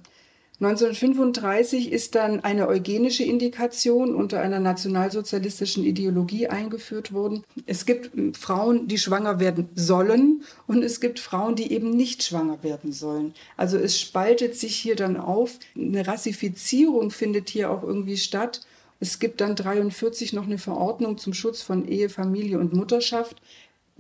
1935 0.61 1.91
ist 1.91 2.13
dann 2.13 2.41
eine 2.41 2.67
eugenische 2.67 3.23
Indikation 3.23 4.13
unter 4.13 4.41
einer 4.41 4.59
nationalsozialistischen 4.59 5.83
Ideologie 5.83 6.49
eingeführt 6.49 7.13
worden. 7.13 7.43
Es 7.65 7.87
gibt 7.87 8.37
Frauen, 8.37 8.87
die 8.87 8.99
schwanger 8.99 9.39
werden 9.39 9.69
sollen 9.73 10.43
und 10.67 10.83
es 10.83 11.01
gibt 11.01 11.19
Frauen, 11.19 11.55
die 11.55 11.71
eben 11.71 11.89
nicht 11.89 12.21
schwanger 12.21 12.61
werden 12.61 12.91
sollen. 12.91 13.33
Also 13.57 13.79
es 13.79 13.99
spaltet 13.99 14.55
sich 14.55 14.75
hier 14.75 14.95
dann 14.95 15.17
auf. 15.17 15.57
Eine 15.75 16.05
Rassifizierung 16.05 17.09
findet 17.09 17.49
hier 17.49 17.71
auch 17.71 17.81
irgendwie 17.81 18.17
statt. 18.17 18.61
Es 18.99 19.17
gibt 19.17 19.41
dann 19.41 19.55
43 19.55 20.31
noch 20.33 20.45
eine 20.45 20.59
Verordnung 20.59 21.17
zum 21.17 21.33
Schutz 21.33 21.63
von 21.63 21.87
Ehe, 21.87 22.07
Familie 22.07 22.59
und 22.59 22.73
Mutterschaft 22.73 23.41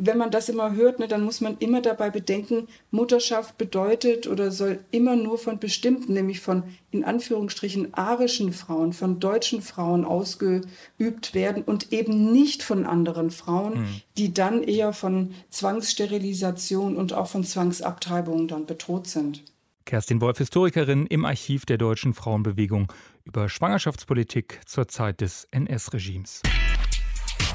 wenn 0.03 0.17
man 0.17 0.31
das 0.31 0.49
immer 0.49 0.73
hört, 0.73 0.99
ne, 0.99 1.07
dann 1.07 1.23
muss 1.23 1.41
man 1.41 1.57
immer 1.59 1.81
dabei 1.81 2.09
bedenken, 2.09 2.67
Mutterschaft 2.89 3.57
bedeutet 3.57 4.27
oder 4.27 4.51
soll 4.51 4.79
immer 4.89 5.15
nur 5.15 5.37
von 5.37 5.59
bestimmten, 5.59 6.13
nämlich 6.13 6.39
von 6.39 6.63
in 6.89 7.03
Anführungsstrichen 7.03 7.93
arischen 7.93 8.51
Frauen, 8.51 8.93
von 8.93 9.19
deutschen 9.19 9.61
Frauen 9.61 10.03
ausgeübt 10.03 11.33
werden 11.33 11.63
und 11.63 11.93
eben 11.93 12.31
nicht 12.31 12.63
von 12.63 12.85
anderen 12.85 13.29
Frauen, 13.29 13.81
mhm. 13.81 14.01
die 14.17 14.33
dann 14.33 14.63
eher 14.63 14.91
von 14.91 15.33
Zwangssterilisation 15.51 16.97
und 16.97 17.13
auch 17.13 17.27
von 17.27 17.43
Zwangsabtreibungen 17.43 18.47
dann 18.47 18.65
bedroht 18.65 19.07
sind. 19.07 19.43
Kerstin 19.85 20.19
Wolf, 20.21 20.39
Historikerin 20.39 21.05
im 21.05 21.25
Archiv 21.25 21.65
der 21.65 21.77
deutschen 21.77 22.13
Frauenbewegung 22.13 22.91
über 23.23 23.49
Schwangerschaftspolitik 23.49 24.61
zur 24.65 24.87
Zeit 24.87 25.21
des 25.21 25.47
NS-Regimes. 25.51 26.41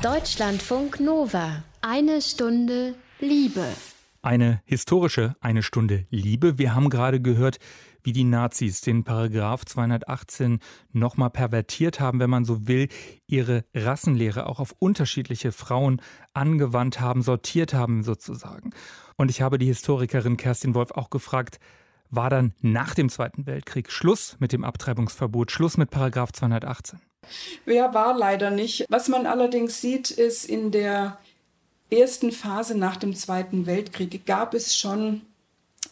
Deutschlandfunk 0.03 1.01
Nova. 1.01 1.65
Eine 1.89 2.21
Stunde 2.21 2.97
Liebe. 3.21 3.65
Eine 4.21 4.61
historische 4.65 5.37
Eine 5.41 5.63
Stunde 5.63 6.05
Liebe. 6.11 6.59
Wir 6.59 6.75
haben 6.75 6.91
gerade 6.91 7.21
gehört, 7.21 7.59
wie 8.03 8.13
die 8.13 8.25
Nazis 8.25 8.81
den 8.81 9.05
Paragraph 9.05 9.65
218 9.65 10.59
nochmal 10.91 11.31
pervertiert 11.31 12.01
haben, 12.01 12.19
wenn 12.19 12.29
man 12.29 12.45
so 12.45 12.67
will, 12.67 12.89
ihre 13.29 13.65
Rassenlehre 13.73 14.47
auch 14.47 14.59
auf 14.59 14.75
unterschiedliche 14.81 15.53
Frauen 15.53 16.03
angewandt 16.35 17.01
haben, 17.01 17.23
sortiert 17.23 17.73
haben 17.73 18.03
sozusagen. 18.03 18.73
Und 19.17 19.31
ich 19.31 19.41
habe 19.41 19.57
die 19.57 19.67
Historikerin 19.67 20.37
Kerstin 20.37 20.75
Wolf 20.75 20.91
auch 20.91 21.09
gefragt, 21.09 21.61
war 22.11 22.31
dann 22.31 22.53
nach 22.63 22.97
dem 22.97 23.11
Zweiten 23.11 23.47
Weltkrieg 23.47 23.93
Schluss 23.93 24.35
mit 24.41 24.51
dem 24.51 24.65
Abtreibungsverbot, 24.65 25.53
Schluss 25.53 25.77
mit 25.77 25.91
Paragraph 25.91 26.33
218? 26.33 26.99
Ja, 27.65 27.95
war 27.95 28.19
leider 28.19 28.51
nicht. 28.51 28.87
Was 28.89 29.07
man 29.07 29.27
allerdings 29.27 29.81
sieht, 29.81 30.11
ist 30.11 30.45
in 30.47 30.73
der 30.73 31.19
ersten 31.91 32.33
Phase 32.33 32.77
nach 32.77 32.97
dem 32.97 33.15
Zweiten 33.15 33.67
Weltkrieg 33.67 34.27
gab 34.27 34.55
es 34.55 34.77
schon, 34.77 35.23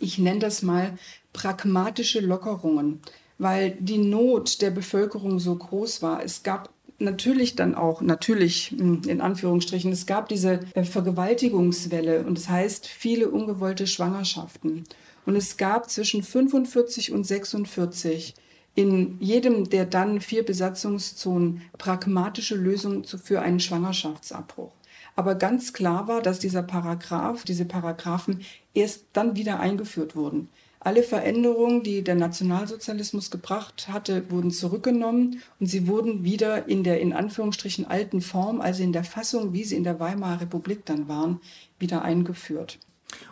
ich 0.00 0.18
nenne 0.18 0.40
das 0.40 0.62
mal, 0.62 0.98
pragmatische 1.32 2.20
Lockerungen, 2.20 3.00
weil 3.38 3.76
die 3.80 3.98
Not 3.98 4.60
der 4.62 4.70
Bevölkerung 4.70 5.38
so 5.38 5.54
groß 5.54 6.02
war. 6.02 6.22
Es 6.22 6.42
gab 6.42 6.70
natürlich 6.98 7.56
dann 7.56 7.74
auch, 7.74 8.00
natürlich 8.00 8.74
hm, 8.76 9.02
in 9.06 9.20
Anführungsstrichen, 9.20 9.92
es 9.92 10.06
gab 10.06 10.28
diese 10.28 10.60
äh, 10.74 10.84
Vergewaltigungswelle 10.84 12.24
und 12.24 12.38
das 12.38 12.48
heißt 12.48 12.86
viele 12.86 13.28
ungewollte 13.28 13.86
Schwangerschaften. 13.86 14.84
Und 15.26 15.36
es 15.36 15.56
gab 15.56 15.90
zwischen 15.90 16.22
45 16.22 17.12
und 17.12 17.24
46 17.24 18.34
in 18.74 19.16
jedem 19.20 19.70
der 19.70 19.86
dann 19.86 20.20
vier 20.20 20.44
Besatzungszonen 20.44 21.62
pragmatische 21.78 22.56
Lösungen 22.56 23.04
für 23.04 23.40
einen 23.40 23.60
Schwangerschaftsabbruch. 23.60 24.72
Aber 25.16 25.36
ganz 25.36 25.72
klar 25.72 26.08
war, 26.08 26.22
dass 26.22 26.38
dieser 26.38 26.62
Paragraph, 26.62 27.44
diese 27.44 27.64
Paragraphen 27.64 28.40
erst 28.74 29.06
dann 29.12 29.36
wieder 29.36 29.60
eingeführt 29.60 30.16
wurden. 30.16 30.48
Alle 30.80 31.02
Veränderungen, 31.02 31.82
die 31.82 32.02
der 32.02 32.14
Nationalsozialismus 32.14 33.30
gebracht 33.30 33.88
hatte, 33.88 34.30
wurden 34.30 34.50
zurückgenommen 34.50 35.40
und 35.58 35.66
sie 35.66 35.86
wurden 35.86 36.24
wieder 36.24 36.68
in 36.68 36.84
der 36.84 37.00
in 37.00 37.14
Anführungsstrichen 37.14 37.86
alten 37.86 38.20
Form, 38.20 38.60
also 38.60 38.82
in 38.82 38.92
der 38.92 39.04
Fassung, 39.04 39.54
wie 39.54 39.64
sie 39.64 39.76
in 39.76 39.84
der 39.84 39.98
Weimarer 39.98 40.42
Republik 40.42 40.84
dann 40.84 41.08
waren, 41.08 41.40
wieder 41.78 42.02
eingeführt. 42.02 42.78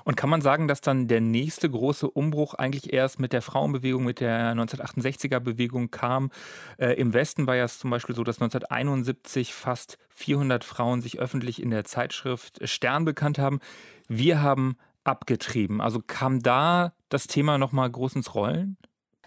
Und 0.05 0.17
kann 0.17 0.31
man 0.31 0.41
sagen, 0.41 0.69
dass 0.69 0.81
dann 0.81 1.09
der 1.09 1.21
nächste 1.21 1.69
große 1.71 2.09
Umbruch 2.09 2.55
eigentlich 2.55 2.93
erst 2.93 3.21
mit 3.21 3.33
der 3.33 3.43
Frauenbewegung, 3.43 4.05
mit 4.05 4.21
der 4.21 4.55
1968er 4.55 5.41
Bewegung 5.41 5.91
kam? 5.91 6.31
Äh, 6.79 6.95
Im 6.95 7.15
Westen 7.15 7.47
war 7.47 7.57
ja 7.57 7.69
zum 7.69 7.91
Beispiel 7.91 8.15
so, 8.15 8.25
dass 8.25 8.41
1971 8.41 9.55
fast 9.55 9.99
400 10.11 10.65
Frauen 10.65 11.01
sich 11.01 11.19
öffentlich 11.19 11.63
in 11.63 11.71
der 11.71 11.85
Zeitschrift 11.85 12.61
Stern 12.69 13.05
bekannt 13.05 13.39
haben. 13.39 13.61
Wir 14.09 14.43
haben 14.43 14.77
abgetrieben. 15.05 15.81
Also 15.81 16.01
kam 16.07 16.43
da 16.43 16.93
das 17.09 17.27
Thema 17.27 17.59
nochmal 17.59 17.91
groß 17.91 18.17
ins 18.17 18.35
Rollen? 18.35 18.77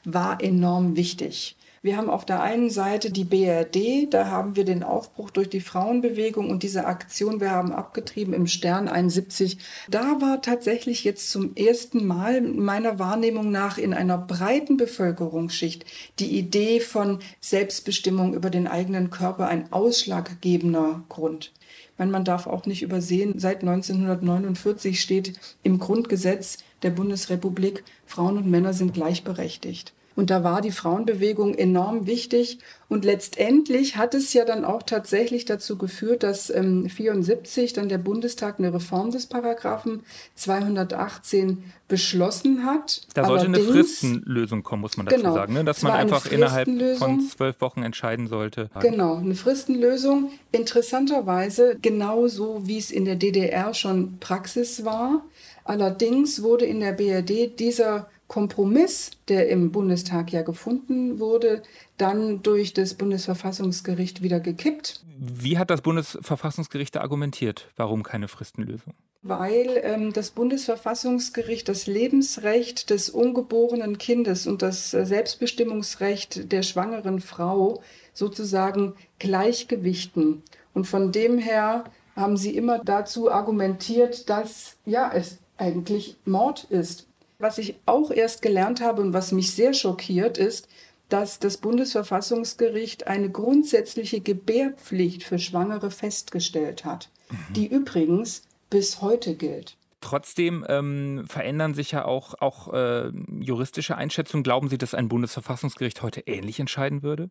War 0.03 0.41
enorm 0.41 0.95
wichtig. 0.95 1.57
Wir 1.85 1.97
haben 1.97 2.09
auf 2.09 2.25
der 2.25 2.41
einen 2.41 2.71
Seite 2.71 3.11
die 3.11 3.25
BRD, 3.25 4.11
da 4.11 4.25
haben 4.25 4.55
wir 4.55 4.65
den 4.65 4.81
Aufbruch 4.81 5.29
durch 5.29 5.51
die 5.51 5.61
Frauenbewegung 5.61 6.49
und 6.49 6.63
diese 6.63 6.87
Aktion, 6.87 7.39
wir 7.39 7.51
haben 7.51 7.71
abgetrieben 7.71 8.33
im 8.33 8.47
Stern 8.47 8.87
71. 8.87 9.59
Da 9.87 10.19
war 10.19 10.41
tatsächlich 10.41 11.03
jetzt 11.03 11.29
zum 11.29 11.55
ersten 11.55 12.03
Mal 12.07 12.41
meiner 12.41 12.97
Wahrnehmung 12.97 13.51
nach 13.51 13.77
in 13.77 13.93
einer 13.93 14.17
breiten 14.17 14.77
Bevölkerungsschicht 14.77 15.85
die 16.17 16.35
Idee 16.39 16.79
von 16.79 17.19
Selbstbestimmung 17.39 18.33
über 18.33 18.49
den 18.49 18.67
eigenen 18.67 19.11
Körper 19.11 19.47
ein 19.47 19.71
ausschlaggebender 19.71 21.03
Grund. 21.07 21.53
Meine, 21.99 22.09
man 22.09 22.25
darf 22.25 22.47
auch 22.47 22.65
nicht 22.65 22.81
übersehen, 22.81 23.37
seit 23.37 23.61
1949 23.61 24.99
steht 24.99 25.39
im 25.61 25.77
Grundgesetz 25.77 26.57
der 26.81 26.89
Bundesrepublik, 26.89 27.83
Frauen 28.07 28.37
und 28.37 28.49
Männer 28.49 28.73
sind 28.73 28.95
gleichberechtigt. 28.95 29.93
Und 30.15 30.29
da 30.29 30.43
war 30.43 30.61
die 30.61 30.71
Frauenbewegung 30.71 31.55
enorm 31.55 32.07
wichtig. 32.07 32.59
Und 32.87 33.03
letztendlich 33.03 33.97
hat 33.97 34.13
es 34.13 34.31
ja 34.33 34.45
dann 34.45 34.63
auch 34.63 34.83
tatsächlich 34.83 35.45
dazu 35.45 35.77
geführt, 35.77 36.23
dass 36.23 36.49
ähm, 36.49 36.87
74 36.87 37.73
dann 37.73 37.89
der 37.89 37.97
Bundestag 37.97 38.59
eine 38.59 38.73
Reform 38.73 39.11
des 39.11 39.25
Paragraphen 39.25 40.03
218 40.35 41.63
beschlossen 41.87 42.65
hat. 42.65 43.07
Da 43.13 43.25
sollte 43.25 43.45
Allerdings, 43.45 43.67
eine 43.67 43.77
Fristenlösung 43.77 44.63
kommen, 44.63 44.81
muss 44.81 44.97
man 44.97 45.07
dazu 45.07 45.17
genau, 45.17 45.33
sagen, 45.33 45.53
ne? 45.53 45.63
dass 45.63 45.81
man 45.81 45.93
einfach 45.93 46.31
innerhalb 46.31 46.69
von 46.97 47.21
zwölf 47.21 47.59
Wochen 47.61 47.83
entscheiden 47.83 48.27
sollte. 48.27 48.69
Genau, 48.79 49.15
eine 49.17 49.35
Fristenlösung. 49.35 50.31
Interessanterweise 50.51 51.77
genauso, 51.81 52.61
wie 52.65 52.77
es 52.77 52.91
in 52.91 53.05
der 53.05 53.15
DDR 53.15 53.73
schon 53.73 54.17
Praxis 54.19 54.85
war. 54.85 55.23
Allerdings 55.63 56.43
wurde 56.43 56.65
in 56.65 56.79
der 56.79 56.93
BRD 56.93 57.59
dieser 57.59 58.07
Kompromiss, 58.27 59.11
der 59.27 59.49
im 59.49 59.71
Bundestag 59.71 60.31
ja 60.31 60.41
gefunden 60.41 61.19
wurde, 61.19 61.61
dann 61.97 62.41
durch 62.41 62.73
das 62.73 62.95
Bundesverfassungsgericht 62.95 64.21
wieder 64.21 64.39
gekippt. 64.39 65.03
Wie 65.17 65.57
hat 65.57 65.69
das 65.69 65.81
Bundesverfassungsgericht 65.81 66.95
da 66.95 67.01
argumentiert? 67.01 67.69
Warum 67.75 68.03
keine 68.03 68.27
Fristenlösung? 68.27 68.93
weil 69.27 69.81
ähm, 69.83 70.13
das 70.13 70.29
Bundesverfassungsgericht 70.29 71.67
das 71.67 71.87
Lebensrecht 71.87 72.91
des 72.91 73.09
ungeborenen 73.09 73.97
Kindes 73.97 74.45
und 74.45 74.61
das 74.61 74.91
Selbstbestimmungsrecht 74.91 76.51
der 76.51 76.61
schwangeren 76.61 77.19
Frau 77.19 77.81
sozusagen 78.13 78.93
gleichgewichten. 79.17 80.43
Und 80.75 80.85
von 80.85 81.11
dem 81.11 81.39
her 81.39 81.85
haben 82.15 82.37
sie 82.37 82.55
immer 82.55 82.79
dazu 82.83 83.31
argumentiert, 83.31 84.29
dass 84.29 84.77
ja 84.85 85.11
es 85.11 85.39
eigentlich 85.57 86.17
Mord 86.25 86.65
ist. 86.65 87.07
Was 87.37 87.57
ich 87.57 87.75
auch 87.85 88.11
erst 88.11 88.41
gelernt 88.41 88.81
habe 88.81 89.01
und 89.01 89.13
was 89.13 89.31
mich 89.31 89.51
sehr 89.51 89.73
schockiert 89.73 90.37
ist, 90.37 90.67
dass 91.09 91.39
das 91.39 91.57
Bundesverfassungsgericht 91.57 93.07
eine 93.07 93.29
grundsätzliche 93.29 94.21
Gebärpflicht 94.21 95.23
für 95.23 95.37
Schwangere 95.37 95.91
festgestellt 95.91 96.85
hat, 96.85 97.09
mhm. 97.29 97.53
die 97.53 97.67
übrigens 97.67 98.43
bis 98.69 99.01
heute 99.01 99.35
gilt. 99.35 99.77
Trotzdem 100.01 100.65
ähm, 100.69 101.25
verändern 101.27 101.73
sich 101.73 101.91
ja 101.91 102.05
auch, 102.05 102.35
auch 102.39 102.73
äh, 102.73 103.11
juristische 103.39 103.95
Einschätzungen. 103.95 104.43
Glauben 104.43 104.69
Sie, 104.69 104.77
dass 104.77 104.93
ein 104.93 105.07
Bundesverfassungsgericht 105.07 106.01
heute 106.01 106.21
ähnlich 106.21 106.59
entscheiden 106.59 107.01
würde? 107.01 107.29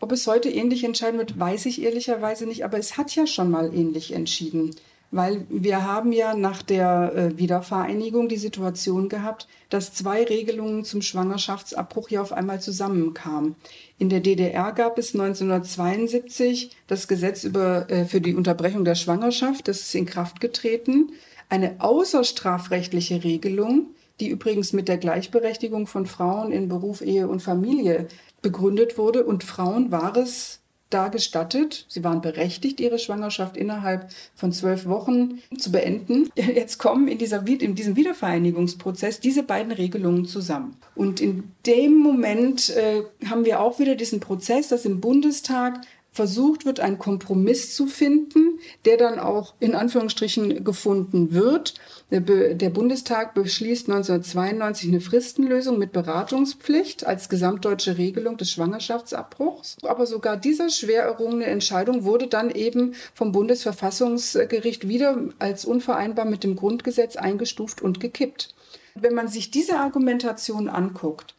Ob 0.00 0.12
es 0.12 0.26
heute 0.26 0.50
ähnlich 0.50 0.84
entscheiden 0.84 1.18
wird, 1.18 1.38
weiß 1.38 1.66
ich 1.66 1.82
ehrlicherweise 1.82 2.46
nicht, 2.46 2.64
aber 2.64 2.78
es 2.78 2.96
hat 2.98 3.14
ja 3.14 3.26
schon 3.26 3.50
mal 3.50 3.74
ähnlich 3.74 4.12
entschieden. 4.12 4.74
Weil 5.10 5.46
wir 5.48 5.84
haben 5.84 6.12
ja 6.12 6.34
nach 6.34 6.62
der 6.62 7.12
äh, 7.14 7.38
Wiedervereinigung 7.38 8.28
die 8.28 8.36
Situation 8.36 9.08
gehabt, 9.08 9.46
dass 9.70 9.94
zwei 9.94 10.24
Regelungen 10.24 10.84
zum 10.84 11.00
Schwangerschaftsabbruch 11.00 12.10
ja 12.10 12.22
auf 12.22 12.32
einmal 12.32 12.60
zusammenkamen. 12.60 13.54
In 13.98 14.08
der 14.08 14.20
DDR 14.20 14.72
gab 14.72 14.98
es 14.98 15.14
1972 15.14 16.70
das 16.86 17.08
Gesetz 17.08 17.44
über, 17.44 17.88
äh, 17.90 18.04
für 18.04 18.20
die 18.20 18.34
Unterbrechung 18.34 18.84
der 18.84 18.96
Schwangerschaft, 18.96 19.68
das 19.68 19.80
ist 19.80 19.94
in 19.94 20.06
Kraft 20.06 20.40
getreten. 20.40 21.12
Eine 21.48 21.76
außerstrafrechtliche 21.78 23.22
Regelung, 23.22 23.90
die 24.18 24.28
übrigens 24.28 24.72
mit 24.72 24.88
der 24.88 24.98
Gleichberechtigung 24.98 25.86
von 25.86 26.06
Frauen 26.06 26.50
in 26.50 26.68
Beruf, 26.68 27.00
Ehe 27.00 27.28
und 27.28 27.40
Familie 27.42 28.08
begründet 28.42 28.98
wurde. 28.98 29.24
Und 29.24 29.44
Frauen 29.44 29.92
war 29.92 30.16
es 30.16 30.60
da 30.90 31.08
gestattet. 31.08 31.84
Sie 31.88 32.04
waren 32.04 32.20
berechtigt, 32.20 32.80
ihre 32.80 32.98
Schwangerschaft 32.98 33.56
innerhalb 33.56 34.08
von 34.34 34.52
zwölf 34.52 34.86
Wochen 34.86 35.40
zu 35.56 35.72
beenden. 35.72 36.30
Jetzt 36.36 36.78
kommen 36.78 37.08
in, 37.08 37.18
dieser, 37.18 37.46
in 37.46 37.74
diesem 37.74 37.96
Wiedervereinigungsprozess 37.96 39.20
diese 39.20 39.42
beiden 39.42 39.72
Regelungen 39.72 40.26
zusammen. 40.26 40.76
Und 40.94 41.20
in 41.20 41.52
dem 41.66 41.96
Moment 41.96 42.70
äh, 42.70 43.02
haben 43.28 43.44
wir 43.44 43.60
auch 43.60 43.78
wieder 43.78 43.96
diesen 43.96 44.20
Prozess, 44.20 44.68
dass 44.68 44.84
im 44.84 45.00
Bundestag 45.00 45.80
versucht 46.16 46.64
wird, 46.64 46.80
einen 46.80 46.98
Kompromiss 46.98 47.76
zu 47.76 47.86
finden, 47.86 48.58
der 48.86 48.96
dann 48.96 49.18
auch 49.18 49.54
in 49.60 49.74
Anführungsstrichen 49.74 50.64
gefunden 50.64 51.32
wird. 51.32 51.74
Der, 52.10 52.70
Bundestag 52.70 53.34
beschließt 53.34 53.88
1992 53.88 54.88
eine 54.88 55.00
Fristenlösung 55.00 55.78
mit 55.78 55.92
Beratungspflicht 55.92 57.04
als 57.04 57.28
gesamtdeutsche 57.28 57.98
Regelung 57.98 58.38
des 58.38 58.50
Schwangerschaftsabbruchs. 58.50 59.76
Aber 59.82 60.06
sogar 60.06 60.38
dieser 60.38 60.70
schwer 60.70 61.02
errungene 61.02 61.44
Entscheidung 61.46 62.04
wurde 62.04 62.28
dann 62.28 62.50
eben 62.50 62.94
vom 63.12 63.32
Bundesverfassungsgericht 63.32 64.88
wieder 64.88 65.18
als 65.38 65.66
unvereinbar 65.66 66.24
mit 66.24 66.44
dem 66.44 66.56
Grundgesetz 66.56 67.16
eingestuft 67.16 67.82
und 67.82 68.00
gekippt. 68.00 68.54
Wenn 68.94 69.14
man 69.14 69.28
sich 69.28 69.50
diese 69.50 69.78
Argumentation 69.78 70.70
anguckt, 70.70 71.34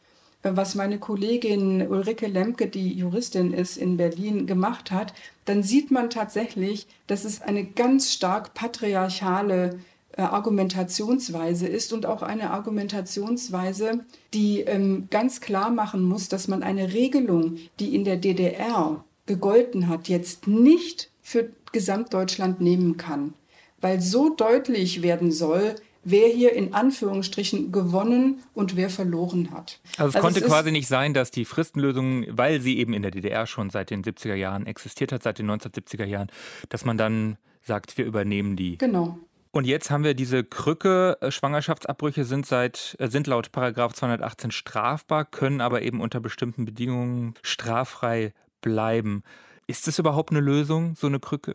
was 0.56 0.74
meine 0.74 0.98
Kollegin 0.98 1.86
Ulrike 1.86 2.26
Lemke, 2.26 2.66
die 2.66 2.92
Juristin 2.92 3.52
ist 3.52 3.76
in 3.76 3.96
Berlin, 3.96 4.46
gemacht 4.46 4.90
hat, 4.90 5.14
dann 5.44 5.62
sieht 5.62 5.90
man 5.90 6.10
tatsächlich, 6.10 6.86
dass 7.06 7.24
es 7.24 7.40
eine 7.40 7.64
ganz 7.64 8.12
stark 8.12 8.54
patriarchale 8.54 9.78
äh, 10.12 10.22
Argumentationsweise 10.22 11.66
ist 11.66 11.92
und 11.92 12.04
auch 12.04 12.22
eine 12.22 12.50
Argumentationsweise, 12.50 14.04
die 14.34 14.60
ähm, 14.60 15.06
ganz 15.10 15.40
klar 15.40 15.70
machen 15.70 16.02
muss, 16.02 16.28
dass 16.28 16.48
man 16.48 16.62
eine 16.62 16.92
Regelung, 16.92 17.56
die 17.78 17.94
in 17.94 18.04
der 18.04 18.16
DDR 18.16 19.04
gegolten 19.26 19.88
hat, 19.88 20.08
jetzt 20.08 20.46
nicht 20.48 21.10
für 21.22 21.50
Gesamtdeutschland 21.72 22.60
nehmen 22.60 22.96
kann, 22.96 23.34
weil 23.80 24.00
so 24.00 24.34
deutlich 24.34 25.02
werden 25.02 25.30
soll, 25.30 25.76
wer 26.10 26.28
hier 26.28 26.52
in 26.52 26.74
Anführungsstrichen 26.74 27.72
gewonnen 27.72 28.42
und 28.54 28.76
wer 28.76 28.90
verloren 28.90 29.50
hat. 29.50 29.80
Also 29.96 30.10
es 30.10 30.14
also 30.16 30.18
konnte 30.20 30.40
es 30.40 30.46
quasi 30.46 30.72
nicht 30.72 30.88
sein, 30.88 31.14
dass 31.14 31.30
die 31.30 31.44
Fristenlösung, 31.44 32.26
weil 32.30 32.60
sie 32.60 32.78
eben 32.78 32.94
in 32.94 33.02
der 33.02 33.10
DDR 33.10 33.46
schon 33.46 33.70
seit 33.70 33.90
den 33.90 34.02
70er 34.02 34.34
Jahren 34.34 34.66
existiert 34.66 35.12
hat, 35.12 35.22
seit 35.22 35.38
den 35.38 35.50
1970er 35.50 36.04
Jahren, 36.04 36.28
dass 36.68 36.84
man 36.84 36.98
dann 36.98 37.36
sagt, 37.62 37.98
wir 37.98 38.04
übernehmen 38.04 38.56
die. 38.56 38.78
Genau. 38.78 39.18
Und 39.50 39.66
jetzt 39.66 39.90
haben 39.90 40.04
wir 40.04 40.14
diese 40.14 40.44
Krücke. 40.44 41.18
Äh, 41.20 41.30
Schwangerschaftsabbrüche 41.30 42.24
sind 42.24 42.46
seit 42.46 42.96
äh, 42.98 43.08
sind 43.08 43.26
laut 43.26 43.50
Paragraph 43.52 43.94
218 43.94 44.50
strafbar, 44.50 45.24
können 45.24 45.60
aber 45.60 45.82
eben 45.82 46.00
unter 46.00 46.20
bestimmten 46.20 46.64
Bedingungen 46.64 47.34
straffrei 47.42 48.32
bleiben. 48.60 49.22
Ist 49.66 49.86
das 49.86 49.98
überhaupt 49.98 50.30
eine 50.30 50.40
Lösung, 50.40 50.94
so 50.96 51.06
eine 51.06 51.20
Krücke? 51.20 51.54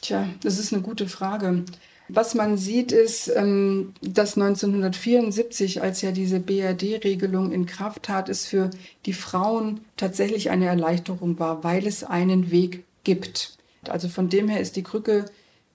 Tja, 0.00 0.28
das 0.42 0.58
ist 0.58 0.72
eine 0.72 0.82
gute 0.82 1.08
Frage. 1.08 1.64
Was 2.08 2.34
man 2.34 2.56
sieht, 2.56 2.90
ist, 2.90 3.28
ähm, 3.28 3.94
dass 4.02 4.36
1974, 4.36 5.80
als 5.80 6.02
ja 6.02 6.10
diese 6.10 6.40
BRD-Regelung 6.40 7.52
in 7.52 7.66
Kraft 7.66 8.02
trat, 8.02 8.28
es 8.28 8.46
für 8.46 8.70
die 9.06 9.12
Frauen 9.12 9.80
tatsächlich 9.96 10.50
eine 10.50 10.66
Erleichterung 10.66 11.38
war, 11.38 11.62
weil 11.62 11.86
es 11.86 12.02
einen 12.02 12.50
Weg 12.50 12.84
gibt. 13.04 13.58
Also 13.88 14.08
von 14.08 14.28
dem 14.28 14.48
her 14.48 14.60
ist 14.60 14.74
die 14.76 14.82
Krücke, 14.82 15.26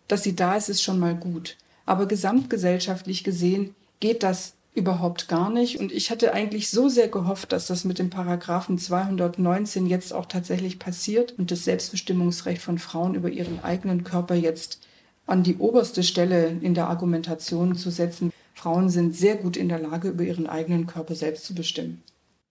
dass 0.08 0.24
sie 0.24 0.36
da 0.36 0.56
ist, 0.56 0.70
ist 0.70 0.84
schon 0.84 1.00
mal 1.00 1.16
gut. 1.16 1.56
Aber 1.86 2.06
gesamtgesellschaftlich 2.06 3.24
gesehen 3.24 3.74
geht 4.00 4.24
das 4.24 4.54
überhaupt 4.76 5.28
gar 5.28 5.50
nicht. 5.50 5.80
Und 5.80 5.92
ich 5.92 6.12
hatte 6.12 6.34
eigentlich 6.34 6.70
so 6.70 6.90
sehr 6.90 7.08
gehofft, 7.08 7.52
dass 7.52 7.68
das 7.68 7.86
mit 7.86 7.98
dem 7.98 8.10
Paragraphen 8.10 8.78
219 8.78 9.88
jetzt 9.88 10.14
auch 10.14 10.26
tatsächlich 10.26 10.80
passiert 10.80 11.34
und 11.38 11.52
das 11.52 11.64
Selbstbestimmungsrecht 11.64 12.62
von 12.62 12.78
Frauen 12.78 13.16
über 13.16 13.30
ihren 13.30 13.64
eigenen 13.64 14.04
Körper 14.04 14.36
jetzt 14.36 14.86
an 15.26 15.44
die 15.44 15.58
oberste 15.58 16.04
Stelle 16.04 16.58
in 16.62 16.74
der 16.74 16.90
Argumentation 16.90 17.76
zu 17.76 17.90
setzen. 17.90 18.32
Frauen 18.54 18.90
sind 18.90 19.16
sehr 19.16 19.38
gut 19.38 19.58
in 19.58 19.70
der 19.70 19.80
Lage, 19.80 20.10
über 20.10 20.24
ihren 20.24 20.48
eigenen 20.48 20.88
Körper 20.88 21.16
selbst 21.16 21.46
zu 21.46 21.56
bestimmen. 21.56 22.04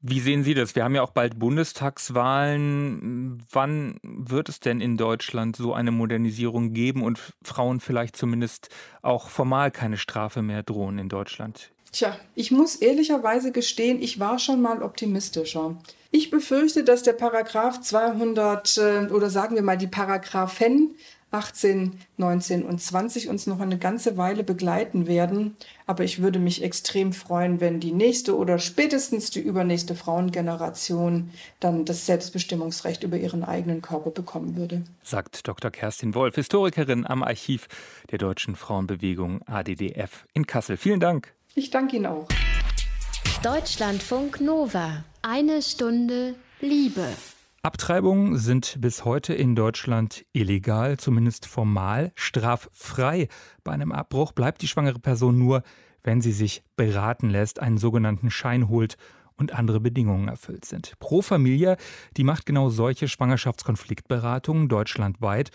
Wie 0.06 0.20
sehen 0.20 0.44
Sie 0.44 0.52
das? 0.52 0.76
Wir 0.76 0.84
haben 0.84 0.94
ja 0.94 1.02
auch 1.02 1.12
bald 1.12 1.38
Bundestagswahlen. 1.38 3.42
Wann 3.50 3.98
wird 4.02 4.50
es 4.50 4.60
denn 4.60 4.82
in 4.82 4.98
Deutschland 4.98 5.56
so 5.56 5.72
eine 5.72 5.92
Modernisierung 5.92 6.74
geben 6.74 7.02
und 7.02 7.18
Frauen 7.42 7.80
vielleicht 7.80 8.14
zumindest 8.14 8.68
auch 9.00 9.30
formal 9.30 9.70
keine 9.70 9.96
Strafe 9.96 10.42
mehr 10.42 10.62
drohen 10.62 10.98
in 10.98 11.08
Deutschland? 11.08 11.72
Tja, 11.94 12.16
ich 12.34 12.50
muss 12.50 12.74
ehrlicherweise 12.74 13.52
gestehen, 13.52 14.02
ich 14.02 14.18
war 14.18 14.40
schon 14.40 14.60
mal 14.60 14.82
optimistischer. 14.82 15.76
Ich 16.10 16.28
befürchte, 16.28 16.82
dass 16.82 17.04
der 17.04 17.12
Paragraph 17.12 17.80
200 17.82 18.78
äh, 18.78 19.06
oder 19.12 19.30
sagen 19.30 19.54
wir 19.54 19.62
mal 19.62 19.78
die 19.78 19.86
Paragraphen 19.86 20.96
18, 21.30 22.00
19 22.16 22.64
und 22.64 22.80
20 22.80 23.28
uns 23.28 23.46
noch 23.46 23.60
eine 23.60 23.78
ganze 23.78 24.16
Weile 24.16 24.42
begleiten 24.42 25.06
werden. 25.06 25.56
Aber 25.86 26.02
ich 26.02 26.20
würde 26.20 26.40
mich 26.40 26.64
extrem 26.64 27.12
freuen, 27.12 27.60
wenn 27.60 27.78
die 27.78 27.92
nächste 27.92 28.36
oder 28.36 28.58
spätestens 28.58 29.30
die 29.30 29.40
übernächste 29.40 29.94
Frauengeneration 29.94 31.30
dann 31.60 31.84
das 31.84 32.06
Selbstbestimmungsrecht 32.06 33.04
über 33.04 33.18
ihren 33.18 33.44
eigenen 33.44 33.82
Körper 33.82 34.10
bekommen 34.10 34.56
würde. 34.56 34.82
Sagt 35.04 35.46
Dr. 35.46 35.70
Kerstin 35.70 36.16
Wolf, 36.16 36.34
Historikerin 36.34 37.06
am 37.06 37.22
Archiv 37.22 37.68
der 38.10 38.18
Deutschen 38.18 38.56
Frauenbewegung 38.56 39.42
ADDF 39.46 40.26
in 40.32 40.44
Kassel. 40.48 40.76
Vielen 40.76 40.98
Dank. 40.98 41.34
Ich 41.56 41.70
danke 41.70 41.96
Ihnen 41.96 42.06
auch. 42.06 42.26
Deutschlandfunk 43.44 44.40
Nova. 44.40 45.04
Eine 45.22 45.62
Stunde 45.62 46.34
Liebe. 46.60 47.06
Abtreibungen 47.62 48.38
sind 48.38 48.76
bis 48.80 49.04
heute 49.04 49.34
in 49.34 49.54
Deutschland 49.54 50.26
illegal, 50.32 50.96
zumindest 50.96 51.46
formal. 51.46 52.10
Straffrei. 52.16 53.28
Bei 53.62 53.70
einem 53.70 53.92
Abbruch 53.92 54.32
bleibt 54.32 54.62
die 54.62 54.68
schwangere 54.68 54.98
Person 54.98 55.38
nur, 55.38 55.62
wenn 56.02 56.20
sie 56.20 56.32
sich 56.32 56.64
beraten 56.74 57.30
lässt, 57.30 57.60
einen 57.60 57.78
sogenannten 57.78 58.32
Schein 58.32 58.68
holt 58.68 58.96
und 59.36 59.54
andere 59.54 59.78
Bedingungen 59.78 60.26
erfüllt 60.26 60.64
sind. 60.64 60.94
Pro 60.98 61.22
Familia, 61.22 61.76
die 62.16 62.24
macht 62.24 62.46
genau 62.46 62.68
solche 62.68 63.06
Schwangerschaftskonfliktberatungen 63.06 64.68
deutschlandweit. 64.68 65.52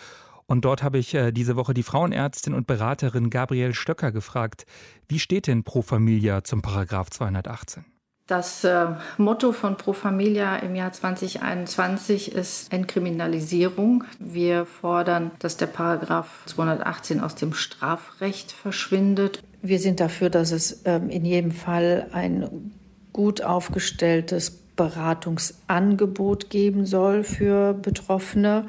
Und 0.49 0.65
dort 0.65 0.81
habe 0.81 0.97
ich 0.97 1.13
äh, 1.13 1.31
diese 1.31 1.55
Woche 1.55 1.75
die 1.75 1.83
Frauenärztin 1.83 2.55
und 2.55 2.65
Beraterin 2.65 3.29
Gabrielle 3.29 3.75
Stöcker 3.75 4.11
gefragt, 4.11 4.65
wie 5.07 5.19
steht 5.19 5.45
denn 5.45 5.63
Pro 5.63 5.83
Familia 5.83 6.43
zum 6.43 6.63
Paragraph 6.63 7.11
218? 7.11 7.85
Das 8.25 8.63
äh, 8.63 8.87
Motto 9.19 9.51
von 9.51 9.77
Pro 9.77 9.93
Familia 9.93 10.55
im 10.57 10.75
Jahr 10.75 10.91
2021 10.91 12.31
ist 12.33 12.73
Entkriminalisierung. 12.73 14.05
Wir 14.17 14.65
fordern, 14.65 15.29
dass 15.37 15.57
der 15.57 15.67
Paragraph 15.67 16.43
218 16.47 17.21
aus 17.21 17.35
dem 17.35 17.53
Strafrecht 17.53 18.51
verschwindet. 18.51 19.43
Wir 19.61 19.77
sind 19.77 19.99
dafür, 19.99 20.31
dass 20.31 20.51
es 20.51 20.81
ähm, 20.85 21.11
in 21.11 21.25
jedem 21.25 21.51
Fall 21.51 22.07
ein 22.11 22.71
gut 23.13 23.43
aufgestelltes 23.43 24.49
Beratungsangebot 24.75 26.49
geben 26.49 26.87
soll 26.87 27.23
für 27.23 27.73
Betroffene 27.73 28.65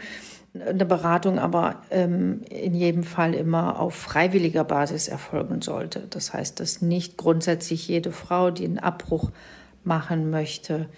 eine 0.55 0.85
Beratung 0.85 1.39
aber 1.39 1.83
ähm, 1.91 2.43
in 2.51 2.75
jedem 2.75 3.05
Fall 3.05 3.35
immer 3.35 3.79
auf 3.79 3.95
freiwilliger 3.95 4.65
Basis 4.65 5.09
erfolgen 5.09 5.63
sollte. 5.63 6.07
Das 6.11 6.33
heißt, 6.33 6.59
dass 6.59 6.83
nicht 6.83 7.17
grundsätzlich 7.17 7.87
jede 7.87 8.11
Frau, 8.11 8.51
die 8.51 8.65
einen 8.65 8.79
Abbruch 8.79 9.31
machen 9.85 10.31
möchte, 10.31 10.89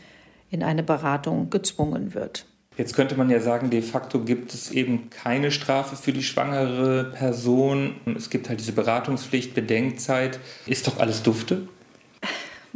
in 0.51 0.63
eine 0.63 0.83
Beratung 0.83 1.51
gezwungen 1.51 2.15
wird. 2.15 2.47
Jetzt 2.79 2.95
könnte 2.95 3.17
man 3.17 3.29
ja 3.29 3.41
sagen, 3.41 3.69
de 3.69 3.83
facto 3.83 4.21
gibt 4.21 4.55
es 4.55 4.71
eben 4.71 5.11
keine 5.11 5.51
Strafe 5.51 5.95
für 5.95 6.13
die 6.13 6.23
schwangere 6.23 7.05
Person. 7.05 7.97
Es 8.17 8.31
gibt 8.31 8.49
halt 8.49 8.61
diese 8.61 8.73
Beratungspflicht, 8.73 9.55
Bedenkzeit. 9.55 10.41
Ist 10.67 10.87
doch 10.87 10.99
alles 10.99 11.23
dufte? 11.23 11.69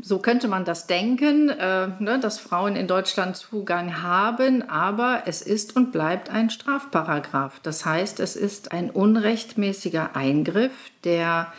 So 0.02 0.18
könnte 0.18 0.46
man 0.46 0.64
das 0.64 0.86
denken, 0.86 1.48
äh, 1.48 1.88
ne, 1.98 2.18
dass 2.20 2.38
Frauen 2.38 2.76
in 2.76 2.86
Deutschland 2.86 3.36
Zugang 3.36 4.02
haben, 4.02 4.68
aber 4.68 5.22
es 5.26 5.40
ist 5.40 5.74
und 5.74 5.90
bleibt 5.90 6.28
ein 6.28 6.50
Strafparagraf. 6.50 7.60
Das 7.62 7.86
heißt, 7.86 8.20
es 8.20 8.36
ist 8.36 8.72
ein 8.72 8.90
unrechtmäßiger 8.90 10.14
Eingriff, 10.14 10.72
der, 11.04 11.52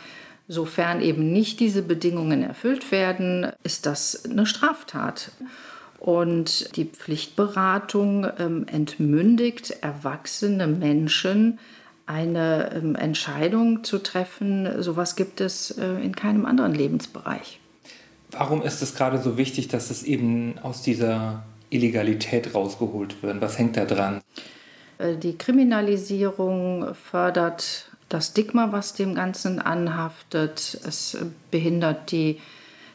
sofern 0.46 1.00
eben 1.00 1.32
nicht 1.32 1.58
diese 1.58 1.82
Bedingungen 1.82 2.44
erfüllt 2.44 2.92
werden, 2.92 3.50
ist 3.64 3.86
das 3.86 4.24
eine 4.24 4.46
Straftat. 4.46 5.32
Und 5.98 6.76
die 6.76 6.84
Pflichtberatung 6.84 8.24
ähm, 8.38 8.66
entmündigt 8.68 9.82
erwachsene 9.82 10.68
Menschen, 10.68 11.58
eine 12.06 12.70
ähm, 12.72 12.94
Entscheidung 12.94 13.82
zu 13.82 13.98
treffen. 13.98 14.80
Sowas 14.80 15.16
gibt 15.16 15.40
es 15.40 15.72
äh, 15.72 15.84
in 16.00 16.14
keinem 16.14 16.46
anderen 16.46 16.72
Lebensbereich. 16.72 17.58
Warum 18.38 18.62
ist 18.62 18.82
es 18.82 18.94
gerade 18.94 19.18
so 19.20 19.36
wichtig, 19.36 19.66
dass 19.66 19.90
es 19.90 20.04
eben 20.04 20.58
aus 20.62 20.82
dieser 20.82 21.42
Illegalität 21.70 22.54
rausgeholt 22.54 23.20
wird? 23.22 23.40
Was 23.40 23.58
hängt 23.58 23.76
da 23.76 23.84
dran? 23.84 24.20
Äh, 24.98 25.16
die 25.16 25.36
Kriminalisierung 25.36 26.94
fördert 26.94 27.90
das 28.08 28.28
Stigma, 28.28 28.70
was 28.70 28.94
dem 28.94 29.16
Ganzen 29.16 29.58
anhaftet. 29.58 30.80
Es 30.86 31.18
behindert 31.50 32.12
die 32.12 32.38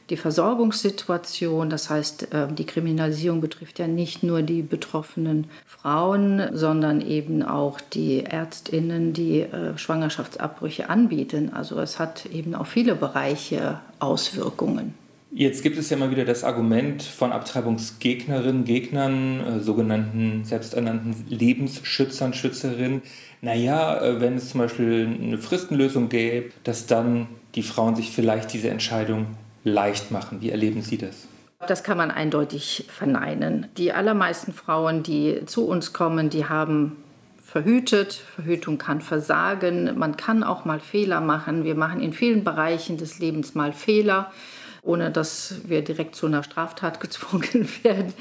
die 0.09 0.17
Versorgungssituation. 0.17 1.69
Das 1.69 1.89
heißt, 1.89 2.33
äh, 2.33 2.47
die 2.47 2.65
Kriminalisierung 2.65 3.41
betrifft 3.41 3.79
ja 3.79 3.87
nicht 3.87 4.23
nur 4.23 4.41
die 4.41 4.61
betroffenen 4.61 5.47
Frauen, 5.65 6.49
sondern 6.53 7.01
eben 7.01 7.43
auch 7.43 7.81
die 7.81 8.23
Ärztinnen, 8.23 9.13
die 9.13 9.41
äh, 9.41 9.77
Schwangerschaftsabbrüche 9.77 10.89
anbieten. 10.89 11.51
Also 11.53 11.79
es 11.79 11.99
hat 11.99 12.25
eben 12.27 12.55
auf 12.55 12.67
viele 12.67 12.95
Bereiche 12.95 13.79
Auswirkungen. 13.99 14.93
Jetzt 15.35 15.63
gibt 15.63 15.79
es 15.79 15.89
ja 15.89 15.97
immer 15.97 16.11
wieder 16.11 16.25
das 16.25 16.43
Argument 16.43 17.01
von 17.01 17.31
Abtreibungsgegnerinnen, 17.31 18.65
Gegnern, 18.65 19.39
äh, 19.39 19.59
sogenannten 19.61 20.43
selbsternannten 20.43 21.25
Lebensschützern, 21.27 22.33
Schützerinnen. 22.33 23.01
Naja, 23.41 23.99
äh, 23.99 24.21
wenn 24.21 24.35
es 24.35 24.49
zum 24.49 24.59
Beispiel 24.59 25.07
eine 25.19 25.39
Fristenlösung 25.39 26.09
gäbe, 26.09 26.51
dass 26.63 26.85
dann 26.85 27.27
die 27.55 27.63
Frauen 27.63 27.95
sich 27.95 28.11
vielleicht 28.11 28.53
diese 28.53 28.69
Entscheidung 28.69 29.25
leicht 29.63 30.11
machen. 30.11 30.41
Wie 30.41 30.51
erleben 30.51 30.83
Sie 30.83 30.99
das? 30.99 31.27
Das 31.67 31.83
kann 31.83 31.97
man 31.97 32.11
eindeutig 32.11 32.85
verneinen. 32.89 33.67
Die 33.77 33.91
allermeisten 33.91 34.53
Frauen, 34.53 35.01
die 35.01 35.45
zu 35.47 35.65
uns 35.65 35.93
kommen, 35.93 36.29
die 36.29 36.45
haben 36.45 36.97
verhütet. 37.41 38.13
Verhütung 38.13 38.77
kann 38.77 39.01
versagen. 39.01 39.97
Man 39.97 40.15
kann 40.15 40.43
auch 40.43 40.65
mal 40.65 40.79
Fehler 40.79 41.21
machen. 41.21 41.63
Wir 41.63 41.75
machen 41.75 42.01
in 42.01 42.13
vielen 42.13 42.43
Bereichen 42.43 42.97
des 42.97 43.19
Lebens 43.19 43.55
mal 43.55 43.73
Fehler, 43.73 44.31
ohne 44.83 45.11
dass 45.11 45.55
wir 45.65 45.81
direkt 45.81 46.15
zu 46.15 46.27
einer 46.27 46.43
Straftat 46.43 46.99
gezwungen 46.99 47.69
werden. 47.83 48.13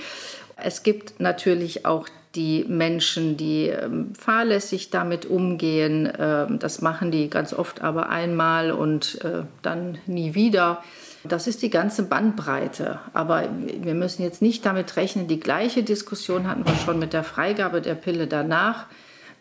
Es 0.57 0.83
gibt 0.83 1.21
natürlich 1.21 1.85
auch 1.87 2.09
die 2.35 2.65
Menschen, 2.67 3.37
die 3.37 3.67
ähm, 3.67 4.15
fahrlässig 4.15 4.91
damit 4.91 5.27
umgehen. 5.27 6.11
Ähm, 6.19 6.59
das 6.59 6.81
machen 6.81 7.11
die 7.11 7.29
ganz 7.29 7.53
oft 7.53 7.83
aber 7.83 8.09
einmal 8.09 8.73
und 8.73 9.23
äh, 9.25 9.43
dann 9.61 9.99
nie 10.07 10.35
wieder. 10.35 10.83
Das 11.25 11.47
ist 11.47 11.63
die 11.63 11.71
ganze 11.71 12.05
Bandbreite. 12.05 13.01
Aber 13.13 13.49
wir 13.83 13.95
müssen 13.95 14.23
jetzt 14.23 14.43
nicht 14.43 14.65
damit 14.65 14.97
rechnen, 14.97 15.29
die 15.29 15.41
gleiche 15.41 15.83
Diskussion 15.83 16.49
hatten 16.49 16.67
wir 16.67 16.75
schon 16.75 16.99
mit 16.99 17.13
der 17.13 17.23
Freigabe 17.23 17.81
der 17.81 17.95
Pille 17.95 18.27
danach, 18.27 18.87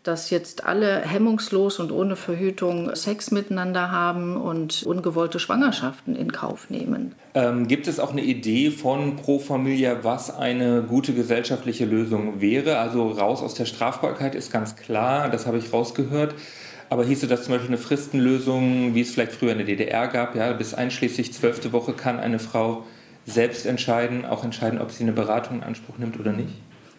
dass 0.04 0.32
jetzt 0.32 0.66
alle 0.66 1.02
hemmungslos 1.02 1.80
und 1.80 1.92
ohne 1.92 2.16
Verhütung 2.16 2.96
Sex 2.96 3.30
miteinander 3.32 3.92
haben 3.92 4.36
und 4.36 4.84
ungewollte 4.84 5.40
Schwangerschaften 5.40 6.16
in 6.16 6.32
Kauf 6.32 6.70
nehmen. 6.70 7.14
Ähm, 7.36 7.68
gibt 7.68 7.88
es 7.88 8.00
auch 8.00 8.12
eine 8.12 8.24
Idee 8.24 8.72
von 8.72 9.16
Pro 9.16 9.38
Familia, 9.38 10.04
was 10.04 10.36
eine 10.36 10.82
gute 10.82 11.14
gesellschaftliche 11.14 11.86
Lösung 11.86 12.42
wäre? 12.42 12.80
Also 12.80 13.10
raus 13.10 13.44
aus 13.44 13.54
der 13.54 13.66
Strafbarkeit 13.66 14.34
ist 14.34 14.52
ganz 14.52 14.76
klar, 14.76 15.30
das 15.30 15.46
habe 15.46 15.60
ich 15.60 15.72
rausgehört. 15.72 16.34
Aber 16.90 17.06
hieße 17.06 17.28
das 17.28 17.44
zum 17.44 17.54
Beispiel 17.54 17.70
eine 17.70 17.78
Fristenlösung, 17.78 18.96
wie 18.96 19.02
es 19.02 19.12
vielleicht 19.12 19.32
früher 19.32 19.54
in 19.54 19.60
der 19.60 19.68
DDR 19.68 20.08
gab, 20.08 20.36
ja, 20.36 20.52
bis 20.52 20.74
einschließlich 20.74 21.32
zwölfte 21.32 21.72
Woche 21.72 21.94
kann 21.94 22.20
eine 22.20 22.38
Frau 22.38 22.84
selbst 23.26 23.66
entscheiden, 23.66 24.26
auch 24.26 24.44
entscheiden, 24.44 24.82
ob 24.82 24.92
sie 24.92 25.04
eine 25.04 25.14
Beratung 25.14 25.58
in 25.58 25.64
Anspruch 25.64 25.98
nimmt 26.00 26.20
oder 26.20 26.34
nicht? 26.34 26.54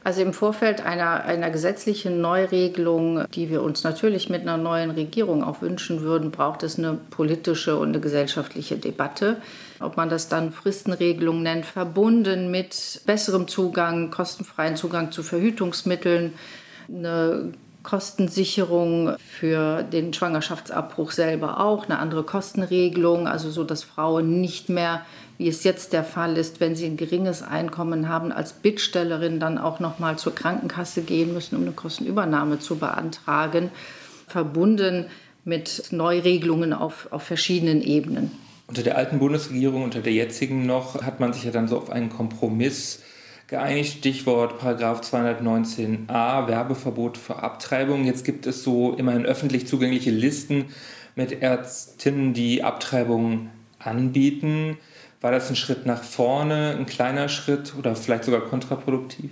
Also 0.05 0.21
im 0.21 0.33
Vorfeld 0.33 0.85
einer, 0.85 1.25
einer 1.25 1.51
gesetzlichen 1.51 2.21
Neuregelung, 2.21 3.25
die 3.35 3.51
wir 3.51 3.63
uns 3.63 3.85
natürlich 3.85 4.29
mit 4.29 4.43
einer 4.43 4.57
neuen 4.57 4.91
Regierung 4.91 5.45
auch 5.45 5.63
wünschen 5.63 6.01
würden, 6.01 6.33
braucht 6.33 6.65
es 6.65 6.79
eine 6.79 6.95
politische 7.11 7.79
und 7.79 7.91
eine 7.91 8.01
gesellschaftliche 8.01 8.77
Debatte. 8.77 9.37
Ob 9.79 9.97
man 9.97 10.09
das 10.09 10.29
dann 10.29 10.53
Fristenregelung 10.53 11.43
nennt, 11.43 11.67
verbunden 11.67 12.51
mit 12.51 13.01
besserem 13.07 13.47
Zugang, 13.47 14.11
kostenfreien 14.11 14.77
Zugang 14.77 15.13
zu 15.13 15.23
Verhütungsmitteln, 15.23 16.33
eine 16.89 17.53
Kostensicherung 17.83 19.17
für 19.19 19.83
den 19.83 20.13
Schwangerschaftsabbruch 20.13 21.11
selber 21.11 21.61
auch, 21.61 21.85
eine 21.85 21.99
andere 21.99 22.23
Kostenregelung, 22.23 23.27
also 23.27 23.51
so, 23.51 23.65
dass 23.65 23.83
Frauen 23.83 24.41
nicht 24.41 24.69
mehr, 24.69 25.05
wie 25.39 25.49
es 25.49 25.65
jetzt 25.65 25.93
der 25.93 26.05
Fall 26.05 26.37
ist, 26.37 26.61
wenn 26.61 26.77
sie 26.77 26.87
ein 26.87 26.97
geringes 26.97 27.43
Einkommen 27.43 28.09
haben, 28.09 28.31
als 28.31 28.53
Bittstellerin 28.53 29.41
dann 29.41 29.59
auch 29.59 29.81
noch 29.81 29.99
mal 29.99 30.17
zur 30.17 30.35
Krankenkasse 30.35 31.03
gehen 31.03 31.35
müssen, 31.35 31.57
um 31.57 31.63
eine 31.63 31.73
Kostenübernahme 31.73 32.61
zu 32.61 32.77
beantragen, 32.77 33.71
verbunden 34.29 35.07
mit 35.45 35.85
Neuregelungen 35.91 36.73
auf, 36.73 37.09
auf 37.11 37.25
verschiedenen 37.25 37.83
Ebenen. 37.83 38.31
Unter 38.69 38.83
der 38.83 38.97
alten 38.97 39.19
Bundesregierung, 39.19 39.83
unter 39.83 40.01
der 40.01 40.13
jetzigen 40.13 40.67
noch, 40.67 41.03
hat 41.03 41.21
man 41.21 41.33
sich 41.33 41.45
ja 41.45 41.51
dann 41.51 41.69
so 41.69 41.77
auf 41.77 41.91
einen 41.91 42.09
Kompromiss 42.09 43.03
geeinigt. 43.53 43.99
Stichwort 43.99 44.59
Paragraph 44.59 45.03
219a, 45.03 46.49
Werbeverbot 46.49 47.19
für 47.19 47.37
Abtreibung. 47.37 48.05
Jetzt 48.05 48.25
gibt 48.25 48.47
es 48.47 48.65
so 48.65 48.95
immerhin 48.95 49.27
öffentlich 49.27 49.67
zugängliche 49.67 50.11
Listen 50.11 50.65
mit 51.15 51.43
Ärztinnen, 51.43 52.33
die 52.33 52.65
Abtreibungen 52.65 53.51
anbieten. 53.79 54.79
War 55.21 55.33
das 55.33 55.51
ein 55.51 55.57
Schritt 55.57 55.85
nach 55.85 56.03
vorne, 56.03 56.77
ein 56.79 56.87
kleiner 56.87 57.29
Schritt 57.29 57.75
oder 57.79 57.95
vielleicht 57.95 58.25
sogar 58.25 58.41
kontraproduktiv? 58.41 59.31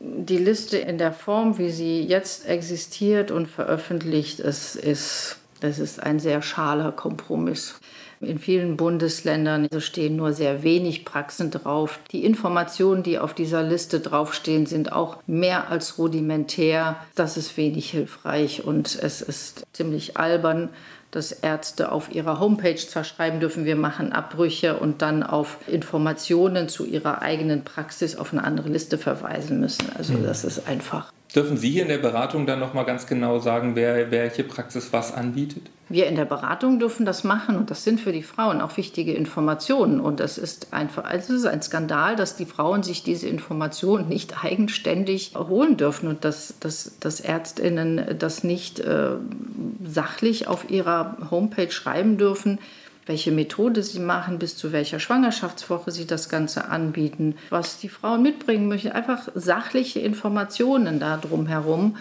Die 0.00 0.38
Liste 0.38 0.78
in 0.78 0.96
der 0.96 1.12
Form, 1.12 1.58
wie 1.58 1.70
sie 1.70 2.02
jetzt 2.02 2.46
existiert 2.48 3.30
und 3.30 3.46
veröffentlicht 3.46 4.40
ist, 4.40 4.74
ist, 4.74 5.36
das 5.60 5.78
ist 5.78 6.02
ein 6.02 6.18
sehr 6.18 6.40
schaler 6.40 6.92
Kompromiss. 6.92 7.78
In 8.20 8.38
vielen 8.38 8.76
Bundesländern 8.76 9.68
stehen 9.78 10.16
nur 10.16 10.34
sehr 10.34 10.62
wenig 10.62 11.06
Praxen 11.06 11.50
drauf. 11.50 12.00
Die 12.12 12.24
Informationen, 12.24 13.02
die 13.02 13.18
auf 13.18 13.32
dieser 13.32 13.62
Liste 13.62 14.00
draufstehen, 14.00 14.66
sind 14.66 14.92
auch 14.92 15.18
mehr 15.26 15.70
als 15.70 15.96
rudimentär. 15.96 16.96
Das 17.14 17.38
ist 17.38 17.56
wenig 17.56 17.90
hilfreich 17.90 18.64
und 18.64 18.98
es 19.02 19.22
ist 19.22 19.64
ziemlich 19.72 20.18
albern, 20.18 20.68
dass 21.10 21.32
Ärzte 21.32 21.90
auf 21.90 22.14
ihrer 22.14 22.38
Homepage 22.38 22.76
zwar 22.76 23.04
schreiben 23.04 23.40
dürfen, 23.40 23.64
wir 23.64 23.74
machen 23.74 24.12
Abbrüche 24.12 24.76
und 24.76 25.02
dann 25.02 25.22
auf 25.22 25.58
Informationen 25.66 26.68
zu 26.68 26.84
ihrer 26.84 27.22
eigenen 27.22 27.64
Praxis 27.64 28.16
auf 28.16 28.32
eine 28.32 28.44
andere 28.44 28.68
Liste 28.68 28.98
verweisen 28.98 29.60
müssen. 29.60 29.86
Also 29.96 30.14
hm. 30.14 30.24
das 30.24 30.44
ist 30.44 30.68
einfach 30.68 31.10
Dürfen 31.34 31.56
Sie 31.56 31.70
hier 31.70 31.82
in 31.82 31.88
der 31.88 31.98
Beratung 31.98 32.46
dann 32.46 32.58
noch 32.58 32.74
mal 32.74 32.82
ganz 32.82 33.06
genau 33.06 33.38
sagen, 33.38 33.76
wer 33.76 34.10
welche 34.10 34.42
Praxis 34.42 34.92
was 34.92 35.14
anbietet? 35.14 35.70
Wir 35.88 36.06
in 36.06 36.16
der 36.16 36.24
Beratung 36.24 36.78
dürfen 36.78 37.04
das 37.04 37.24
machen 37.24 37.56
und 37.56 37.70
das 37.70 37.84
sind 37.84 38.00
für 38.00 38.12
die 38.12 38.22
Frauen 38.22 38.60
auch 38.60 38.76
wichtige 38.76 39.12
Informationen 39.12 40.00
und 40.00 40.20
das 40.20 40.38
ist 40.38 40.72
einfach 40.72 41.04
also 41.04 41.34
es 41.34 41.40
ist 41.40 41.46
ein 41.46 41.62
Skandal, 41.62 42.14
dass 42.16 42.36
die 42.36 42.46
Frauen 42.46 42.82
sich 42.82 43.02
diese 43.02 43.28
Informationen 43.28 44.08
nicht 44.08 44.44
eigenständig 44.44 45.34
holen 45.36 45.76
dürfen 45.76 46.08
und 46.08 46.24
dass, 46.24 46.54
dass, 46.60 46.98
dass 47.00 47.20
Ärztinnen 47.20 48.16
das 48.18 48.44
nicht 48.44 48.78
äh, 48.80 49.10
sachlich 49.84 50.46
auf 50.46 50.70
ihrer 50.70 51.16
Homepage 51.30 51.70
schreiben 51.70 52.18
dürfen 52.18 52.58
welche 53.10 53.32
Methode 53.32 53.82
sie 53.82 53.98
machen, 53.98 54.38
bis 54.38 54.56
zu 54.56 54.70
welcher 54.70 55.00
Schwangerschaftswoche 55.00 55.90
sie 55.90 56.06
das 56.06 56.28
Ganze 56.28 56.68
anbieten, 56.68 57.34
was 57.50 57.80
die 57.80 57.88
Frauen 57.88 58.22
mitbringen 58.22 58.68
möchten. 58.68 58.92
Einfach 58.92 59.26
sachliche 59.34 59.98
Informationen 59.98 61.00
da 61.00 61.16
drumherum. 61.16 61.96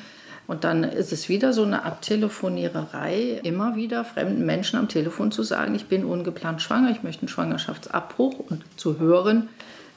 Und 0.46 0.64
dann 0.64 0.84
ist 0.84 1.12
es 1.12 1.28
wieder 1.28 1.52
so 1.52 1.64
eine 1.64 1.84
Abtelefoniererei, 1.84 3.40
immer 3.42 3.76
wieder 3.76 4.06
fremden 4.06 4.46
Menschen 4.46 4.78
am 4.78 4.88
Telefon 4.88 5.32
zu 5.32 5.42
sagen, 5.42 5.74
ich 5.74 5.88
bin 5.88 6.06
ungeplant 6.06 6.62
schwanger, 6.62 6.92
ich 6.92 7.02
möchte 7.02 7.24
einen 7.24 7.30
Schwangerschaftsabbruch 7.30 8.38
und 8.48 8.64
zu 8.76 9.00
hören, 9.00 9.50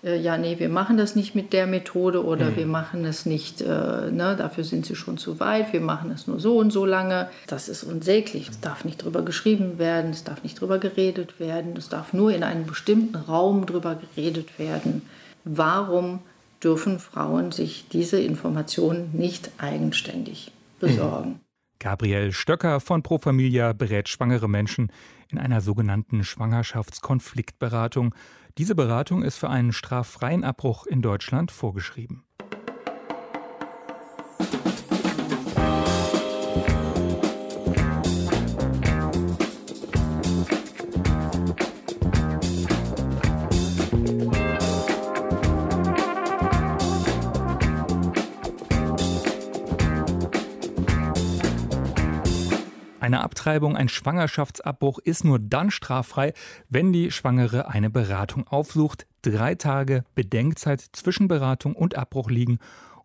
äh, 0.05 0.19
ja, 0.21 0.37
nee, 0.37 0.59
wir 0.59 0.69
machen 0.69 0.97
das 0.97 1.15
nicht 1.15 1.35
mit 1.35 1.53
der 1.53 1.67
Methode 1.67 2.25
oder 2.25 2.51
mhm. 2.51 2.57
wir 2.57 2.67
machen 2.67 3.05
es 3.05 3.27
nicht, 3.27 3.61
äh, 3.61 3.67
ne, 4.11 4.35
dafür 4.37 4.65
sind 4.65 4.87
sie 4.87 4.97
schon 4.97 5.19
zu 5.19 5.39
weit, 5.41 5.73
wir 5.73 5.81
machen 5.81 6.11
es 6.11 6.27
nur 6.27 6.41
so 6.41 6.59
und 6.59 6.73
so 6.73 6.85
lange. 6.85 7.29
Das 7.47 7.69
ist 7.69 7.85
unsäglich. 7.85 8.49
Es 8.49 8.61
darf 8.61 8.85
nicht 8.85 9.05
drüber 9.05 9.23
geschrieben 9.23 9.79
werden, 9.79 10.11
es 10.11 10.25
darf 10.25 10.43
nicht 10.43 10.61
drüber 10.61 10.79
geredet 10.79 11.39
werden, 11.39 11.75
es 11.77 11.89
darf 11.89 12.13
nur 12.13 12.33
in 12.33 12.43
einem 12.43 12.67
bestimmten 12.67 13.17
Raum 13.17 13.67
drüber 13.67 13.97
geredet 13.97 14.59
werden. 14.59 15.03
Warum 15.45 16.21
dürfen 16.63 16.99
Frauen 16.99 17.53
sich 17.53 17.87
diese 17.91 18.21
Informationen 18.21 19.11
nicht 19.13 19.51
eigenständig 19.59 20.53
besorgen? 20.81 21.31
Mhm. 21.31 21.41
Gabriel 21.79 22.33
Stöcker 22.33 22.79
von 22.79 23.03
Pro 23.03 23.19
Familia 23.19 23.73
berät 23.73 24.09
schwangere 24.09 24.49
Menschen 24.49 24.93
in 25.33 25.39
einer 25.39 25.61
sogenannten 25.61 26.23
Schwangerschaftskonfliktberatung. 26.23 28.15
Diese 28.59 28.75
Beratung 28.75 29.23
ist 29.23 29.39
für 29.39 29.49
einen 29.49 29.73
straffreien 29.73 30.45
Abbruch 30.45 30.85
in 30.85 31.01
Deutschland 31.01 31.51
vorgeschrieben. 31.51 32.25
Eine 53.13 53.25
Abtreibung, 53.25 53.77
ein 53.77 53.91
Schwangerschaftsabbruch 53.91 54.99
ist 54.99 55.23
nur 55.23 55.39
dann 55.39 55.71
straffrei, 55.71 56.33
wenn 56.71 56.95
die 56.95 57.11
Schwangere 57.11 57.69
eine 57.69 57.91
Beratung 57.91 58.47
aufsucht, 58.47 59.07
drei 59.21 59.55
Tage 59.55 60.05
Bedenkzeit 60.15 60.81
zwischen 60.81 61.29
Beratung 61.29 61.75
und 61.77 61.95
Abbruch 61.95 62.31
liegen 62.31 62.57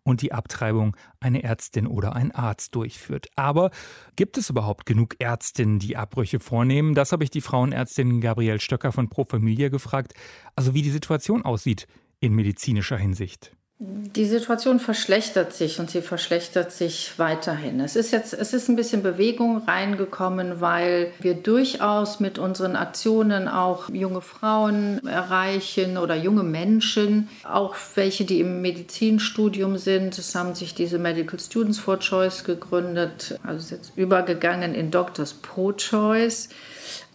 und 0.04 0.22
die 0.22 0.32
Abtreibung 0.32 0.96
eine 1.20 1.42
Ärztin 1.42 1.86
oder 1.86 2.16
ein 2.16 2.32
Arzt 2.32 2.74
durchführt. 2.74 3.26
Aber 3.36 3.70
gibt 4.16 4.38
es 4.38 4.48
überhaupt 4.48 4.86
genug 4.86 5.16
Ärztinnen, 5.18 5.78
die 5.78 5.98
Abbrüche 5.98 6.40
vornehmen? 6.40 6.94
Das 6.94 7.12
habe 7.12 7.22
ich 7.22 7.30
die 7.30 7.42
Frauenärztin 7.42 8.22
Gabrielle 8.22 8.60
Stöcker 8.60 8.92
von 8.92 9.10
Pro 9.10 9.26
Familia 9.26 9.68
gefragt. 9.68 10.14
Also 10.56 10.72
wie 10.72 10.80
die 10.80 10.88
Situation 10.88 11.44
aussieht 11.44 11.86
in 12.18 12.32
medizinischer 12.32 12.96
Hinsicht. 12.96 13.57
Die 13.80 14.24
Situation 14.24 14.80
verschlechtert 14.80 15.52
sich 15.52 15.78
und 15.78 15.88
sie 15.88 16.02
verschlechtert 16.02 16.72
sich 16.72 17.12
weiterhin. 17.16 17.78
Es 17.78 17.94
ist 17.94 18.10
jetzt, 18.10 18.32
es 18.32 18.52
ist 18.52 18.68
ein 18.68 18.74
bisschen 18.74 19.04
Bewegung 19.04 19.58
reingekommen, 19.68 20.60
weil 20.60 21.12
wir 21.20 21.34
durchaus 21.34 22.18
mit 22.18 22.40
unseren 22.40 22.74
Aktionen 22.74 23.46
auch 23.46 23.88
junge 23.90 24.20
Frauen 24.20 25.06
erreichen 25.06 25.96
oder 25.96 26.16
junge 26.16 26.42
Menschen, 26.42 27.28
auch 27.44 27.76
welche, 27.94 28.24
die 28.24 28.40
im 28.40 28.62
Medizinstudium 28.62 29.78
sind. 29.78 30.18
Es 30.18 30.34
haben 30.34 30.56
sich 30.56 30.74
diese 30.74 30.98
Medical 30.98 31.38
Students 31.38 31.78
for 31.78 32.00
Choice 32.00 32.42
gegründet, 32.42 33.38
also 33.44 33.60
ist 33.60 33.70
jetzt 33.70 33.92
übergegangen 33.94 34.74
in 34.74 34.90
Doctors 34.90 35.34
Pro 35.34 35.70
Choice. 35.70 36.48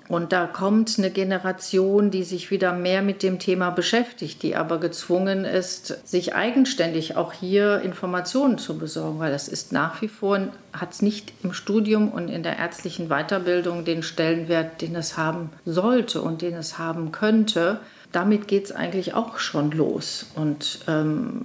Und 0.10 0.34
da 0.34 0.48
kommt 0.48 0.96
eine 0.98 1.12
Generation, 1.12 2.12
die 2.12 2.24
sich 2.24 2.52
wieder 2.52 2.74
mehr 2.74 3.02
mit 3.02 3.24
dem 3.24 3.40
Thema 3.40 3.70
beschäftigt, 3.70 4.44
die 4.44 4.56
aber 4.56 4.80
gezwungen 4.80 5.46
ist, 5.46 6.08
sich 6.08 6.36
eigenständig 6.36 7.16
auch 7.16 7.32
hier 7.32 7.82
Informationen 7.82 8.58
zu 8.58 8.78
besorgen, 8.78 9.20
weil 9.20 9.32
das 9.32 9.48
ist 9.48 9.72
nach 9.72 10.02
wie 10.02 10.10
vor, 10.10 10.40
hat 10.74 10.92
es 10.92 11.02
nicht 11.02 11.32
im 11.44 11.54
Studium 11.54 12.12
und 12.12 12.28
in 12.28 12.44
der 12.44 12.58
ärztlichen 12.58 13.08
Weiterbildung 13.08 13.86
den 13.86 14.04
Stellenwert, 14.04 14.82
den 14.82 14.96
es 14.96 15.18
haben 15.18 15.52
sollte 15.66 16.22
und 16.22 16.42
den 16.42 16.56
es 16.56 16.78
haben 16.78 17.12
könnte 17.12 17.80
damit 18.14 18.48
geht 18.48 18.66
es 18.66 18.72
eigentlich 18.72 19.16
auch 19.16 19.40
schon 19.40 19.72
los. 19.72 20.28
Und 20.36 20.80
ähm, 20.88 21.42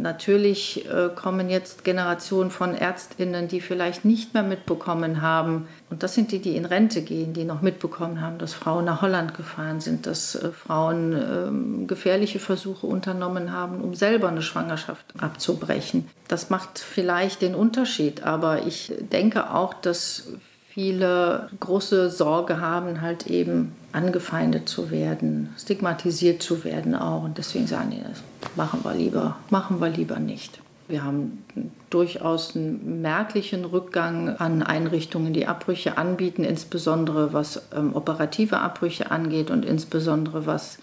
natürlich 0.00 0.86
äh, 0.88 1.08
kommen 1.14 1.48
jetzt 1.48 1.84
Generationen 1.84 2.50
von 2.50 2.74
Ärztinnen, 2.74 3.48
die 3.48 3.60
vielleicht 3.60 4.04
nicht 4.04 4.34
mehr 4.34 4.42
mitbekommen 4.42 5.22
haben, 5.22 5.66
und 5.88 6.02
das 6.02 6.14
sind 6.14 6.32
die, 6.32 6.38
die 6.38 6.56
in 6.56 6.64
Rente 6.64 7.02
gehen, 7.02 7.32
die 7.32 7.44
noch 7.44 7.60
mitbekommen 7.60 8.20
haben, 8.20 8.38
dass 8.38 8.54
Frauen 8.54 8.84
nach 8.84 9.02
Holland 9.02 9.34
gefahren 9.34 9.80
sind, 9.80 10.06
dass 10.06 10.34
äh, 10.34 10.50
Frauen 10.52 11.12
äh, 11.12 11.86
gefährliche 11.86 12.38
Versuche 12.38 12.86
unternommen 12.86 13.52
haben, 13.52 13.80
um 13.80 13.94
selber 13.94 14.28
eine 14.28 14.42
Schwangerschaft 14.42 15.04
abzubrechen. 15.18 16.08
Das 16.28 16.50
macht 16.50 16.78
vielleicht 16.78 17.42
den 17.42 17.54
Unterschied, 17.54 18.22
aber 18.22 18.66
ich 18.66 18.92
denke 19.10 19.50
auch, 19.50 19.74
dass 19.74 20.28
viele 20.72 21.50
große 21.60 22.10
Sorge 22.10 22.60
haben, 22.60 23.02
halt 23.02 23.26
eben 23.26 23.72
angefeindet 23.92 24.68
zu 24.68 24.90
werden, 24.90 25.50
stigmatisiert 25.58 26.42
zu 26.42 26.64
werden 26.64 26.94
auch. 26.94 27.24
Und 27.24 27.36
deswegen 27.36 27.66
sagen 27.66 27.90
die, 27.90 28.02
das 28.02 28.22
machen 28.56 28.80
wir 28.82 28.94
lieber, 28.94 29.36
machen 29.50 29.80
wir 29.80 29.88
lieber 29.88 30.18
nicht. 30.18 30.60
Wir 30.88 31.04
haben 31.04 31.44
durchaus 31.90 32.56
einen 32.56 33.02
merklichen 33.02 33.64
Rückgang 33.64 34.30
an 34.36 34.62
Einrichtungen, 34.62 35.32
die 35.32 35.46
Abbrüche 35.46 35.98
anbieten, 35.98 36.42
insbesondere 36.42 37.32
was 37.32 37.62
ähm, 37.74 37.94
operative 37.94 38.58
Abbrüche 38.58 39.10
angeht 39.10 39.50
und 39.50 39.64
insbesondere 39.64 40.46
was 40.46 40.78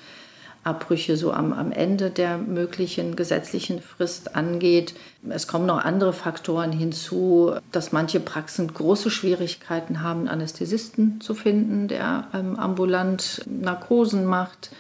Abbrüche 0.70 1.18
so 1.18 1.34
am, 1.34 1.52
am 1.52 1.72
Ende 1.72 2.12
der 2.12 2.38
möglichen 2.38 3.16
gesetzlichen 3.16 3.82
Frist 3.82 4.36
angeht. 4.36 4.94
Es 5.28 5.48
kommen 5.48 5.66
noch 5.66 5.84
andere 5.84 6.14
Faktoren 6.14 6.72
hinzu, 6.72 7.54
dass 7.72 7.92
manche 7.92 8.20
Praxen 8.20 8.72
große 8.74 9.10
Schwierigkeiten 9.10 10.02
haben, 10.02 10.28
Anästhesisten 10.28 11.20
zu 11.22 11.34
finden, 11.34 11.88
der 11.88 12.28
ähm, 12.34 12.58
ambulant 12.58 13.42
Narkosen 13.48 14.26
macht. 14.26 14.72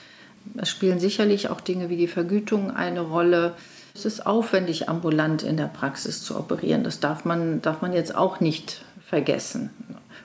Es 0.58 0.70
spielen 0.70 1.00
sicherlich 1.00 1.50
auch 1.50 1.62
Dinge 1.62 1.90
wie 1.90 1.98
die 1.98 2.08
Vergütung 2.08 2.72
eine 2.72 3.02
Rolle. 3.02 3.56
Es 3.96 4.06
ist 4.06 4.26
aufwendig, 4.26 4.88
ambulant 4.88 5.44
in 5.44 5.58
der 5.58 5.66
Praxis 5.66 6.24
zu 6.24 6.38
operieren. 6.38 6.84
Das 6.84 7.00
darf 7.00 7.26
man, 7.26 7.62
darf 7.62 7.82
man 7.82 7.94
jetzt 7.94 8.16
auch 8.16 8.40
nicht 8.40 8.84
vergessen. 9.06 9.72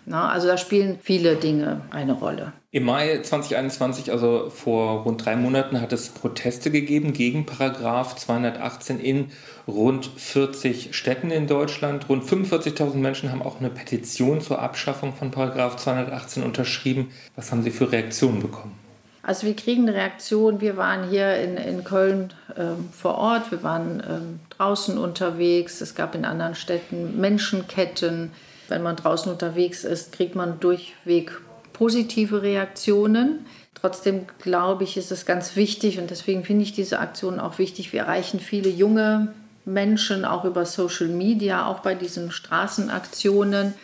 Na, 0.07 0.29
also 0.29 0.47
da 0.47 0.59
spielen 0.59 0.99
viele 1.03 1.37
Dinge 1.37 1.81
eine 1.91 2.13
Rolle. 2.13 2.53
Im 2.71 2.85
Mai 2.85 3.21
2021, 3.23 4.11
also 4.11 4.51
vor 4.51 5.05
rund 5.05 5.25
drei 5.25 5.37
Monaten, 5.37 5.81
hat 5.81 5.93
es 5.93 6.09
Proteste 6.09 6.71
gegeben 6.71 7.13
gegen 7.13 7.47
Paragraph 7.47 8.17
218 8.17 9.01
in 9.01 9.31
rund 9.67 10.07
40 10.17 10.95
Städten 10.95 11.31
in 11.31 11.47
Deutschland. 11.47 12.09
Rund 12.09 12.25
45.000 12.25 12.97
Menschen 12.97 13.31
haben 13.31 13.43
auch 13.43 13.61
eine 13.61 13.71
Petition 13.71 14.41
zur 14.41 14.61
Abschaffung 14.61 15.15
von 15.15 15.31
Paragraph 15.31 15.77
218 15.77 16.43
unterschrieben. 16.43 17.11
Was 17.37 17.51
haben 17.51 17.63
Sie 17.63 17.71
für 17.71 17.91
Reaktionen 17.91 18.41
bekommen? 18.41 18.75
Also 19.23 19.47
wir 19.47 19.57
kriegen 19.57 19.89
eine 19.89 19.97
Reaktion. 19.97 20.61
Wir 20.61 20.77
waren 20.77 21.09
hier 21.09 21.37
in, 21.37 21.57
in 21.57 21.83
Köln 21.83 22.35
ähm, 22.59 22.91
vor 22.93 23.15
Ort, 23.15 23.51
wir 23.51 23.63
waren 23.63 24.03
ähm, 24.07 24.41
draußen 24.51 24.99
unterwegs. 24.99 25.81
Es 25.81 25.95
gab 25.95 26.15
in 26.15 26.27
anderen 26.27 26.55
Städten 26.55 27.19
Menschenketten. 27.19 28.33
Wenn 28.69 28.83
man 28.83 28.97
draußen 28.97 29.31
unterwegs 29.31 29.85
ist, 29.85 30.13
kriegt 30.13 30.35
man 30.35 30.61
durchweg 30.61 31.33
positive 31.73 32.43
Reaktionen. 32.43 33.47
Trotzdem 33.75 34.27
glaube 34.39 34.85
ich, 34.85 34.97
ist 34.97 35.13
es 35.13 35.27
ganz 35.27 35.57
wichtig 35.57 35.99
und 35.99 36.11
deswegen 36.11 36.45
finde 36.45 36.63
ich 36.63 36.73
diese 36.73 37.01
Aktion 37.01 37.41
auch 37.41 37.59
wichtig. 37.59 37.93
Wir 37.93 38.01
erreichen 38.01 38.41
viele 38.41 38.71
junge 38.71 39.35
Menschen 39.65 40.25
auch 40.25 40.45
über 40.45 40.65
Social 40.65 41.09
Media, 41.09 41.67
auch 41.67 41.81
bei 41.81 41.95
diesen 41.95 42.31
Straßenaktionen. 42.31 43.75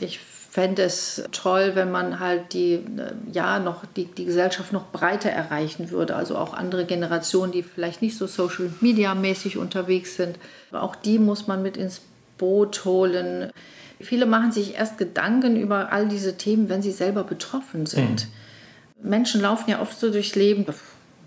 Ich 0.00 0.20
fände 0.52 0.82
es 0.82 1.24
toll, 1.32 1.72
wenn 1.74 1.90
man 1.90 2.20
halt 2.20 2.52
die, 2.52 2.74
äh, 2.74 3.14
ja, 3.32 3.58
noch 3.58 3.84
die, 3.96 4.04
die 4.04 4.26
Gesellschaft 4.26 4.70
noch 4.72 4.88
breiter 4.92 5.30
erreichen 5.30 5.90
würde. 5.90 6.14
Also 6.14 6.36
auch 6.36 6.52
andere 6.52 6.84
Generationen, 6.84 7.52
die 7.52 7.62
vielleicht 7.62 8.02
nicht 8.02 8.18
so 8.18 8.26
Social 8.26 8.70
Media 8.82 9.14
mäßig 9.14 9.56
unterwegs 9.56 10.16
sind. 10.16 10.38
Auch 10.70 10.94
die 10.94 11.18
muss 11.18 11.46
man 11.46 11.62
mit 11.62 11.78
ins 11.78 12.02
Boot 12.36 12.84
holen. 12.84 13.50
Viele 14.02 14.26
machen 14.26 14.52
sich 14.52 14.74
erst 14.74 14.98
Gedanken 14.98 15.56
über 15.56 15.92
all 15.92 16.08
diese 16.08 16.36
Themen, 16.36 16.68
wenn 16.68 16.82
sie 16.82 16.92
selber 16.92 17.24
betroffen 17.24 17.86
sind. 17.86 18.26
Mhm. 19.00 19.10
Menschen 19.10 19.40
laufen 19.40 19.70
ja 19.70 19.80
oft 19.80 19.98
so 19.98 20.10
durchs 20.10 20.34
Leben, 20.34 20.64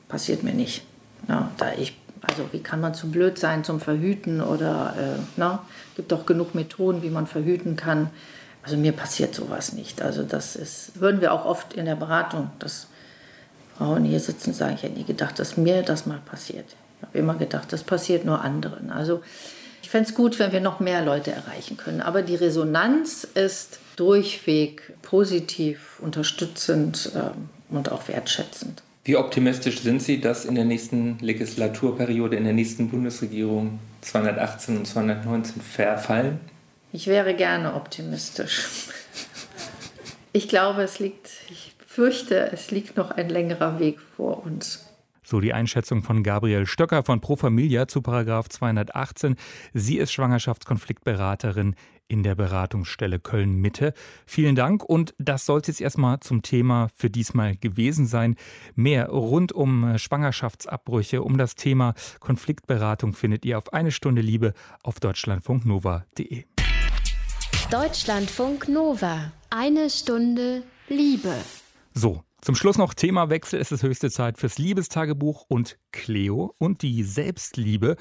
passiert 0.08 0.44
mir 0.44 0.54
nicht. 0.54 0.84
Ja, 1.28 1.52
da 1.58 1.74
ich, 1.74 1.98
also 2.22 2.48
wie 2.52 2.60
kann 2.60 2.82
man 2.82 2.94
zu 2.94 3.10
blöd 3.10 3.38
sein 3.38 3.64
zum 3.64 3.80
Verhüten 3.80 4.42
oder 4.42 4.94
äh, 4.98 5.20
na, 5.38 5.66
gibt 5.96 6.12
doch 6.12 6.26
genug 6.26 6.56
Methoden, 6.56 7.02
wie 7.02 7.10
man 7.10 7.28
verhüten 7.28 7.76
kann. 7.76 8.10
Also 8.64 8.78
mir 8.78 8.94
passiert 8.94 9.36
sowas 9.36 9.74
nicht. 9.74 10.02
Also 10.02 10.24
das 10.24 10.56
ist, 10.56 10.94
hören 11.00 11.22
wir 11.22 11.34
auch 11.34 11.46
oft 11.46 11.74
in 11.74 11.86
der 11.86 11.96
Beratung, 11.96 12.50
dass 12.60 12.88
Frauen 13.78 14.06
hier 14.06 14.20
sitzen 14.20 14.52
und 14.52 14.56
sagen, 14.56 14.76
ich 14.76 14.84
hätte 14.84 14.98
nie 14.98 15.04
gedacht, 15.04 15.38
dass 15.38 15.58
mir 15.58 15.84
das 15.84 16.06
mal 16.06 16.20
passiert. 16.26 16.66
Ich 17.00 17.08
habe 17.08 17.18
immer 17.18 17.36
gedacht, 17.36 17.72
das 17.74 17.84
passiert 17.84 18.26
nur 18.26 18.42
anderen. 18.42 18.92
Also 18.92 19.22
ich 19.86 19.92
fände 19.92 20.10
es 20.10 20.16
gut, 20.16 20.40
wenn 20.40 20.52
wir 20.52 20.62
noch 20.62 20.80
mehr 20.80 21.06
Leute 21.06 21.32
erreichen 21.32 21.78
können. 21.78 22.02
Aber 22.02 22.24
die 22.24 22.34
Resonanz 22.34 23.24
ist 23.24 23.78
durchweg 23.98 24.82
positiv, 25.04 26.00
unterstützend 26.00 27.12
ähm, 27.16 27.50
und 27.70 27.92
auch 27.92 28.08
wertschätzend. 28.08 28.82
Wie 29.04 29.16
optimistisch 29.16 29.82
sind 29.82 30.02
Sie, 30.02 30.20
dass 30.20 30.44
in 30.44 30.56
der 30.56 30.66
nächsten 30.66 31.20
Legislaturperiode, 31.20 32.36
in 32.36 32.46
der 32.46 32.54
nächsten 32.54 32.90
Bundesregierung 32.90 33.78
218 34.02 34.78
und 34.78 34.88
219 34.88 35.62
verfallen? 35.62 36.40
Ich 36.92 37.06
wäre 37.06 37.36
gerne 37.36 37.76
optimistisch. 37.76 38.88
Ich 40.34 40.50
glaube, 40.50 40.82
es 40.82 40.98
liegt, 40.98 41.30
ich 41.52 41.76
fürchte, 41.86 42.52
es 42.52 42.72
liegt 42.72 42.98
noch 42.98 43.12
ein 43.12 43.30
längerer 43.30 43.78
Weg 43.78 44.00
vor 44.18 44.44
uns. 44.44 44.85
So 45.26 45.40
die 45.40 45.54
Einschätzung 45.54 46.04
von 46.04 46.22
Gabriel 46.22 46.68
Stöcker 46.68 47.04
von 47.04 47.20
Pro 47.20 47.36
Familia 47.36 47.88
zu 47.88 48.04
Paragraph 48.04 48.48
218. 48.48 49.36
Sie 49.74 49.98
ist 49.98 50.14
Schwangerschaftskonfliktberaterin 50.14 51.76
in 52.08 52.22
der 52.22 52.36
Beratungsstelle 52.36 53.20
Köln-Mitte. 53.20 53.94
Vielen 54.28 54.56
Dank 54.56 54.84
und 54.84 55.16
das 55.18 55.48
sollte 55.48 55.72
es 55.72 55.82
erstmal 55.82 56.20
zum 56.20 56.44
Thema 56.44 56.90
für 56.96 57.10
diesmal 57.10 57.58
gewesen 57.58 58.06
sein. 58.06 58.36
Mehr 58.76 59.10
rund 59.10 59.52
um 59.52 59.98
Schwangerschaftsabbrüche, 59.98 61.24
um 61.24 61.40
das 61.40 61.56
Thema 61.56 61.96
Konfliktberatung 62.20 63.14
findet 63.14 63.46
ihr 63.46 63.58
auf 63.58 63.74
eine 63.74 63.92
Stunde 63.92 64.22
Liebe 64.22 64.54
auf 64.84 65.00
deutschlandfunknova.de. 65.00 66.44
Deutschlandfunk 67.72 68.70
Nova. 68.70 69.32
Eine 69.50 69.90
Stunde 69.90 70.62
Liebe. 70.88 71.34
So, 71.96 72.24
zum 72.46 72.54
Schluss 72.54 72.78
noch 72.78 72.94
Themawechsel. 72.94 73.60
Es 73.60 73.72
ist 73.72 73.82
höchste 73.82 74.12
Zeit 74.12 74.38
fürs 74.38 74.60
Liebestagebuch 74.60 75.46
und 75.48 75.80
Cleo 75.92 76.54
und 76.60 76.84
die 76.84 77.02
Selbstliebe. 77.02 77.96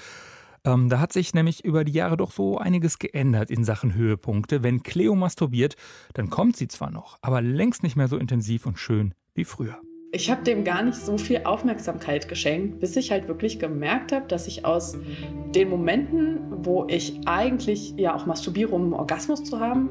Ähm, 0.67 0.91
da 0.91 1.01
hat 1.01 1.15
sich 1.15 1.33
nämlich 1.33 1.65
über 1.65 1.83
die 1.83 1.93
Jahre 1.93 2.19
doch 2.19 2.31
so 2.31 2.59
einiges 2.59 2.99
geändert 2.99 3.51
in 3.51 3.65
Sachen 3.65 3.95
Höhepunkte. 3.95 4.63
Wenn 4.63 4.83
Cleo 4.83 5.15
masturbiert, 5.15 5.77
dann 6.13 6.29
kommt 6.29 6.59
sie 6.59 6.69
zwar 6.69 6.91
noch, 6.91 7.17
aber 7.23 7.41
längst 7.41 7.83
nicht 7.83 7.97
mehr 7.97 8.07
so 8.07 8.19
intensiv 8.19 8.67
und 8.67 8.79
schön 8.79 9.15
wie 9.35 9.45
früher. 9.45 9.79
Ich 10.13 10.31
habe 10.31 10.45
dem 10.45 10.63
gar 10.63 10.83
nicht 10.83 10.99
so 10.99 11.17
viel 11.17 11.41
Aufmerksamkeit 11.45 12.29
geschenkt, 12.29 12.81
bis 12.81 12.97
ich 12.97 13.11
halt 13.11 13.27
wirklich 13.29 13.59
gemerkt 13.59 14.13
habe, 14.13 14.27
dass 14.29 14.47
ich 14.47 14.67
aus 14.67 14.95
den 15.55 15.71
Momenten, 15.71 16.39
wo 16.63 16.87
ich 16.89 17.19
eigentlich 17.25 17.95
ja 17.97 18.15
auch 18.15 18.27
masturbiere, 18.27 18.73
um 18.73 18.83
einen 18.83 18.93
Orgasmus 18.93 19.43
zu 19.43 19.59
haben, 19.59 19.89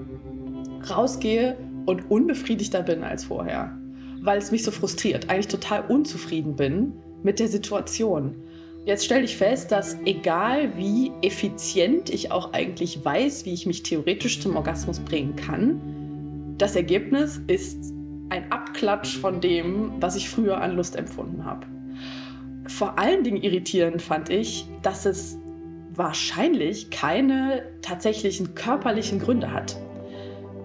rausgehe 0.87 1.57
und 1.87 2.11
unbefriedigter 2.11 2.83
bin 2.83 3.03
als 3.03 3.25
vorher. 3.25 3.75
Weil 4.23 4.37
es 4.37 4.51
mich 4.51 4.63
so 4.63 4.71
frustriert, 4.71 5.29
eigentlich 5.29 5.49
total 5.49 5.85
unzufrieden 5.87 6.55
bin 6.55 6.93
mit 7.23 7.39
der 7.39 7.49
Situation. 7.49 8.35
Jetzt 8.85 9.05
stelle 9.05 9.23
ich 9.23 9.35
fest, 9.37 9.71
dass 9.71 9.97
egal 10.05 10.75
wie 10.77 11.11
effizient 11.21 12.09
ich 12.09 12.31
auch 12.31 12.53
eigentlich 12.53 13.03
weiß, 13.03 13.45
wie 13.45 13.53
ich 13.53 13.65
mich 13.65 13.83
theoretisch 13.83 14.41
zum 14.41 14.55
Orgasmus 14.55 14.99
bringen 14.99 15.35
kann, 15.35 16.55
das 16.57 16.75
Ergebnis 16.75 17.41
ist 17.47 17.93
ein 18.29 18.49
Abklatsch 18.51 19.17
von 19.17 19.41
dem, 19.41 19.91
was 19.99 20.15
ich 20.15 20.29
früher 20.29 20.59
an 20.61 20.75
Lust 20.75 20.95
empfunden 20.95 21.43
habe. 21.43 21.67
Vor 22.67 22.97
allen 22.97 23.23
Dingen 23.23 23.41
irritierend 23.41 24.01
fand 24.01 24.29
ich, 24.29 24.65
dass 24.81 25.05
es 25.05 25.37
wahrscheinlich 25.95 26.89
keine 26.89 27.63
tatsächlichen 27.81 28.55
körperlichen 28.55 29.19
Gründe 29.19 29.51
hat. 29.51 29.77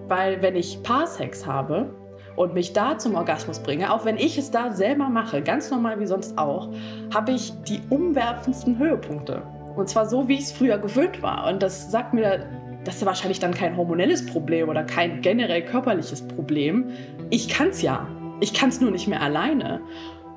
Weil 0.07 0.41
wenn 0.41 0.55
ich 0.55 0.81
Paarsex 0.83 1.45
habe, 1.45 1.93
und 2.39 2.53
mich 2.53 2.71
da 2.71 2.97
zum 2.97 3.15
Orgasmus 3.15 3.59
bringe, 3.59 3.93
auch 3.93 4.05
wenn 4.05 4.15
ich 4.15 4.37
es 4.37 4.49
da 4.49 4.71
selber 4.71 5.09
mache, 5.09 5.41
ganz 5.41 5.69
normal 5.71 5.99
wie 5.99 6.05
sonst 6.05 6.37
auch, 6.37 6.69
habe 7.13 7.33
ich 7.33 7.51
die 7.67 7.81
umwerfendsten 7.89 8.79
Höhepunkte. 8.79 9.41
Und 9.75 9.89
zwar 9.89 10.05
so, 10.05 10.25
wie 10.29 10.35
ich 10.35 10.43
es 10.43 10.51
früher 10.53 10.77
gewöhnt 10.77 11.21
war. 11.21 11.49
Und 11.49 11.61
das 11.61 11.91
sagt 11.91 12.13
mir, 12.13 12.47
das 12.85 12.95
ist 12.95 13.05
wahrscheinlich 13.05 13.39
dann 13.39 13.53
kein 13.53 13.75
hormonelles 13.75 14.25
Problem 14.25 14.69
oder 14.69 14.85
kein 14.85 15.21
generell 15.21 15.63
körperliches 15.63 16.25
Problem. 16.29 16.85
Ich 17.29 17.49
kann 17.49 17.71
es 17.71 17.81
ja. 17.81 18.07
Ich 18.39 18.53
kann 18.53 18.69
es 18.69 18.79
nur 18.79 18.91
nicht 18.91 19.09
mehr 19.09 19.21
alleine. 19.21 19.81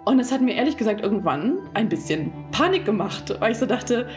Und 0.04 0.18
es 0.18 0.32
hat 0.32 0.40
mir 0.40 0.56
ehrlich 0.56 0.76
gesagt 0.76 1.02
irgendwann 1.02 1.58
ein 1.74 1.88
bisschen 1.88 2.32
Panik 2.50 2.84
gemacht, 2.84 3.32
weil 3.38 3.52
ich 3.52 3.58
so 3.58 3.66
dachte, 3.66 4.08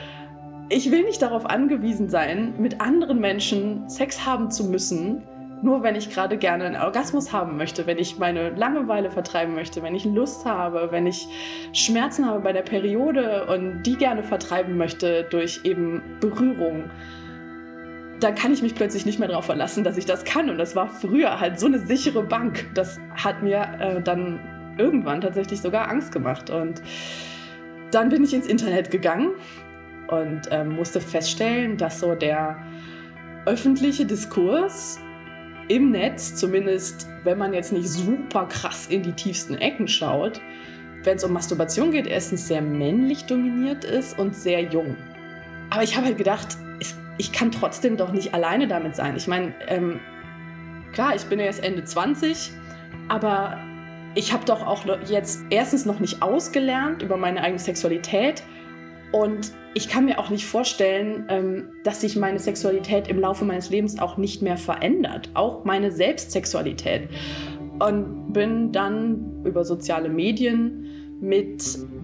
ich 0.70 0.90
will 0.90 1.04
nicht 1.04 1.22
darauf 1.22 1.46
angewiesen 1.46 2.10
sein, 2.10 2.56
mit 2.58 2.82
anderen 2.82 3.20
Menschen 3.20 3.88
Sex 3.88 4.26
haben 4.26 4.50
zu 4.50 4.64
müssen, 4.64 5.22
nur 5.66 5.82
wenn 5.84 5.96
ich 5.96 6.12
gerade 6.12 6.38
gerne 6.38 6.66
einen 6.66 6.76
Orgasmus 6.76 7.34
haben 7.34 7.58
möchte, 7.58 7.88
wenn 7.88 7.98
ich 7.98 8.20
meine 8.20 8.52
Langeweile 8.52 9.10
vertreiben 9.10 9.56
möchte, 9.56 9.82
wenn 9.82 9.96
ich 9.96 10.06
Lust 10.06 10.46
habe, 10.46 10.90
wenn 10.92 11.08
ich 11.08 11.28
Schmerzen 11.74 12.26
habe 12.26 12.40
bei 12.40 12.54
der 12.54 12.62
Periode 12.62 13.48
und 13.48 13.82
die 13.84 13.98
gerne 13.98 14.24
vertreiben 14.24 14.78
möchte 14.78 15.26
durch 15.32 15.62
eben 15.64 16.02
Berührung, 16.22 16.92
dann 18.20 18.36
kann 18.36 18.54
ich 18.54 18.62
mich 18.62 18.76
plötzlich 18.76 19.06
nicht 19.06 19.20
mehr 19.20 19.28
darauf 19.28 19.46
verlassen, 19.46 19.84
dass 19.84 19.98
ich 19.98 20.06
das 20.06 20.24
kann. 20.24 20.50
Und 20.50 20.60
das 20.60 20.76
war 20.76 20.88
früher 20.88 21.40
halt 21.40 21.60
so 21.60 21.66
eine 21.66 21.80
sichere 21.80 22.24
Bank. 22.24 22.68
Das 22.76 23.00
hat 23.16 23.42
mir 23.42 23.68
äh, 23.80 24.02
dann 24.02 24.40
irgendwann 24.78 25.20
tatsächlich 25.20 25.62
sogar 25.62 25.90
Angst 25.90 26.12
gemacht. 26.12 26.50
Und 26.50 26.82
dann 27.92 28.10
bin 28.10 28.24
ich 28.24 28.34
ins 28.34 28.48
Internet 28.48 28.92
gegangen 28.92 29.32
und 30.10 30.52
äh, 30.52 30.64
musste 30.64 31.02
feststellen, 31.02 31.76
dass 31.76 32.00
so 32.00 32.14
der 32.14 32.56
öffentliche 33.46 34.06
Diskurs 34.06 35.00
im 35.68 35.92
Netz, 35.92 36.36
zumindest 36.36 37.08
wenn 37.24 37.38
man 37.38 37.54
jetzt 37.54 37.74
nicht 37.74 37.88
super 37.88 38.46
krass 38.46 38.88
in 38.88 39.04
die 39.04 39.14
tiefsten 39.14 39.56
Ecken 39.56 39.88
schaut, 39.88 40.42
wenn 41.04 41.18
es 41.18 41.24
um 41.24 41.34
Masturbation 41.34 41.92
geht, 41.92 42.08
erstens 42.08 42.48
sehr 42.48 42.62
männlich 42.62 43.26
dominiert 43.26 43.84
ist 43.84 44.18
und 44.18 44.36
sehr 44.36 44.62
jung. 44.62 44.96
Aber 45.70 45.84
ich 45.84 45.96
habe 45.96 46.08
halt 46.08 46.18
gedacht, 46.18 46.58
ich 47.18 47.32
kann 47.32 47.52
trotzdem 47.52 47.98
doch 47.98 48.12
nicht 48.12 48.34
alleine 48.34 48.68
damit 48.68 48.96
sein. 48.96 49.16
Ich 49.16 49.28
meine, 49.28 49.54
ähm, 49.68 50.00
klar, 50.92 51.16
ich 51.16 51.24
bin 51.26 51.40
ja 51.40 51.46
jetzt 51.46 51.64
Ende 51.64 51.84
20, 51.84 52.52
aber 53.08 53.58
ich 54.16 54.34
habe 54.34 54.46
doch 54.46 54.66
auch 54.66 54.86
jetzt 55.08 55.44
erstens 55.50 55.86
noch 55.86 56.00
nicht 56.00 56.22
ausgelernt 56.22 57.02
über 57.02 57.18
meine 57.18 57.42
eigene 57.42 57.60
Sexualität 57.60 58.44
und 59.16 59.54
ich 59.76 59.88
kann 59.88 60.04
mir 60.04 60.20
auch 60.20 60.30
nicht 60.30 60.46
vorstellen, 60.46 61.26
ähm, 61.30 61.70
dass 61.86 62.02
sich 62.02 62.18
meine 62.18 62.38
Sexualität 62.38 63.08
im 63.08 63.18
Laufe 63.18 63.46
meines 63.46 63.70
Lebens 63.70 63.98
auch 63.98 64.18
nicht 64.18 64.42
mehr 64.42 64.58
verändert. 64.58 65.30
Auch 65.36 65.64
meine 65.64 65.90
Selbstsexualität. 65.90 67.08
Und 67.80 68.34
bin 68.34 68.74
dann 68.74 69.42
über 69.46 69.64
soziale 69.64 70.10
Medien 70.10 70.86
mit 71.22 71.64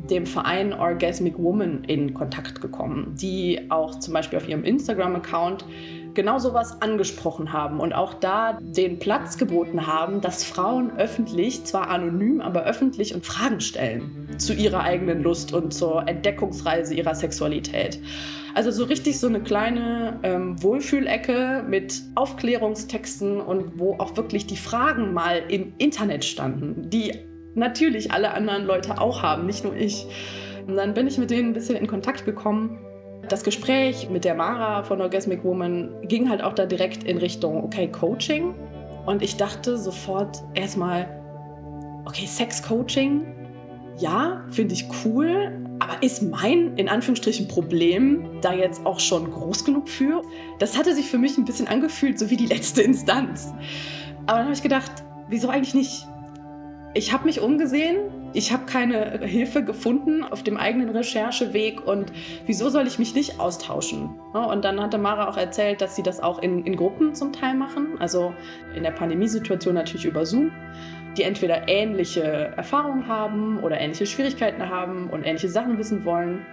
dem 0.10 0.26
Verein 0.26 0.72
Orgasmic 0.72 1.38
Woman 1.38 1.84
in 1.84 2.14
Kontakt 2.14 2.62
gekommen, 2.62 3.14
die 3.20 3.60
auch 3.68 4.00
zum 4.00 4.14
Beispiel 4.14 4.40
auf 4.40 4.48
ihrem 4.48 4.64
Instagram-Account 4.64 5.66
genau 6.14 6.40
sowas 6.40 6.82
angesprochen 6.82 7.54
haben 7.54 7.80
und 7.80 7.94
auch 7.94 8.14
da 8.14 8.58
den 8.62 9.00
Platz 9.00 9.38
geboten 9.38 9.88
haben, 9.88 10.22
dass 10.22 10.44
Frauen 10.44 10.98
öffentlich, 10.98 11.64
zwar 11.64 11.90
anonym, 11.90 12.42
aber 12.42 12.64
öffentlich 12.64 13.14
und 13.16 13.26
Fragen 13.26 13.62
stellen 13.62 14.28
zu 14.38 14.54
ihrer 14.54 14.82
eigenen 14.82 15.24
Lust 15.24 15.54
und 15.54 15.74
zur 15.74 16.08
Entdeckungsreise 16.08 16.94
ihrer 16.94 17.16
Sexualität. 17.16 18.00
Also 18.54 18.72
so 18.72 18.84
richtig 18.84 19.20
so 19.20 19.28
eine 19.28 19.42
kleine 19.42 20.20
ähm, 20.24 20.62
Wohlfühlecke 20.62 21.64
mit 21.68 22.02
Aufklärungstexten 22.16 23.40
und 23.40 23.80
wo 23.80 23.94
auch 23.94 24.18
wirklich 24.18 24.46
die 24.46 24.58
Fragen 24.58 25.14
mal 25.14 25.42
im 25.48 25.74
Internet 25.78 26.26
standen, 26.26 26.90
die 26.90 27.14
natürlich 27.56 28.12
alle 28.12 28.32
anderen 28.34 28.66
Leute 28.66 29.00
auch 29.00 29.24
haben, 29.24 29.46
nicht 29.46 29.64
nur 29.64 29.76
ich. 29.76 30.06
Und 30.68 30.76
dann 30.76 30.94
bin 30.94 31.08
ich 31.08 31.18
mit 31.18 31.32
denen 31.32 31.50
ein 31.50 31.54
bisschen 31.54 31.76
in 31.76 31.88
Kontakt 31.88 32.26
gekommen 32.26 32.80
das 33.32 33.44
Gespräch 33.44 34.10
mit 34.10 34.26
der 34.26 34.36
Mara 34.36 34.84
von 34.84 35.00
Orgasmic 35.02 35.44
Woman 35.44 35.90
ging 36.04 36.30
halt 36.30 36.42
auch 36.44 36.54
da 36.54 36.66
direkt 36.66 37.04
in 37.04 37.18
Richtung, 37.18 37.64
okay, 37.64 37.88
Coaching. 37.88 38.54
Und 39.06 39.22
ich 39.22 39.38
dachte 39.38 39.78
sofort 39.78 40.44
erstmal, 40.54 41.08
okay, 42.06 42.26
Sex-Coaching, 42.26 43.26
ja, 43.98 44.44
finde 44.52 44.74
ich 44.74 44.86
cool, 45.06 45.52
aber 45.80 46.04
ist 46.04 46.22
mein, 46.22 46.76
in 46.78 46.90
Anführungsstrichen, 46.90 47.48
Problem 47.48 48.28
da 48.42 48.54
jetzt 48.54 48.86
auch 48.86 49.00
schon 49.00 49.32
groß 49.32 49.64
genug 49.64 49.88
für? 49.88 50.22
Das 50.60 50.78
hatte 50.78 50.94
sich 50.94 51.08
für 51.08 51.18
mich 51.18 51.38
ein 51.38 51.46
bisschen 51.46 51.68
angefühlt, 51.68 52.20
so 52.20 52.30
wie 52.30 52.38
die 52.38 52.48
letzte 52.48 52.82
Instanz. 52.84 53.54
Aber 54.26 54.38
dann 54.38 54.46
habe 54.46 54.54
ich 54.54 54.62
gedacht, 54.62 54.92
wieso 55.30 55.50
eigentlich 55.50 55.74
nicht? 55.74 56.06
Ich 56.94 57.14
habe 57.14 57.26
mich 57.26 57.40
umgesehen, 57.40 58.21
ich 58.34 58.52
habe 58.52 58.66
keine 58.66 59.20
Hilfe 59.20 59.64
gefunden 59.64 60.24
auf 60.24 60.44
dem 60.44 60.58
eigenen 60.58 60.90
Rechercheweg 60.90 61.86
und 61.86 62.12
wieso 62.46 62.70
soll 62.70 62.88
ich 62.88 63.00
mich 63.00 63.14
nicht 63.14 63.40
austauschen? 63.40 64.20
Und 64.34 64.64
dann 64.64 64.82
hatte 64.82 64.98
Mara 64.98 65.28
auch 65.28 65.38
erzählt, 65.38 65.82
dass 65.82 65.96
sie 65.96 66.04
das 66.04 66.20
auch 66.20 66.40
in, 66.40 66.66
in 66.66 66.76
Gruppen 66.76 67.14
zum 67.14 67.34
Teil 67.34 67.56
machen, 67.56 67.98
also 68.00 68.34
in 68.76 68.84
der 68.84 68.92
Pandemiesituation 68.92 69.76
natürlich 69.76 70.06
über 70.06 70.26
Zoom, 70.26 70.52
die 71.18 71.24
entweder 71.24 71.68
ähnliche 71.68 72.22
Erfahrungen 72.56 73.08
haben 73.08 73.60
oder 73.60 73.80
ähnliche 73.80 74.06
Schwierigkeiten 74.06 74.70
haben 74.70 75.10
und 75.10 75.24
ähnliche 75.24 75.50
Sachen 75.50 75.78
wissen 75.78 76.06
wollen. 76.06 76.46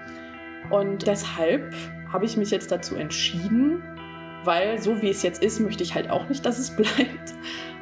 Und 0.70 1.06
deshalb 1.06 1.72
habe 2.12 2.24
ich 2.24 2.36
mich 2.36 2.50
jetzt 2.50 2.72
dazu 2.72 2.96
entschieden, 2.96 3.82
weil 4.44 4.78
so 4.78 5.00
wie 5.02 5.10
es 5.10 5.22
jetzt 5.22 5.42
ist, 5.42 5.60
möchte 5.60 5.82
ich 5.82 5.94
halt 5.94 6.10
auch 6.10 6.28
nicht, 6.28 6.44
dass 6.44 6.58
es 6.58 6.70
bleibt. 6.76 7.34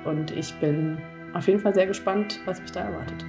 Und 0.04 0.30
ich 0.30 0.52
bin 0.60 0.98
auf 1.32 1.46
jeden 1.48 1.60
Fall 1.60 1.74
sehr 1.74 1.86
gespannt, 1.86 2.40
was 2.44 2.60
mich 2.60 2.72
da 2.72 2.80
erwartet. 2.80 3.24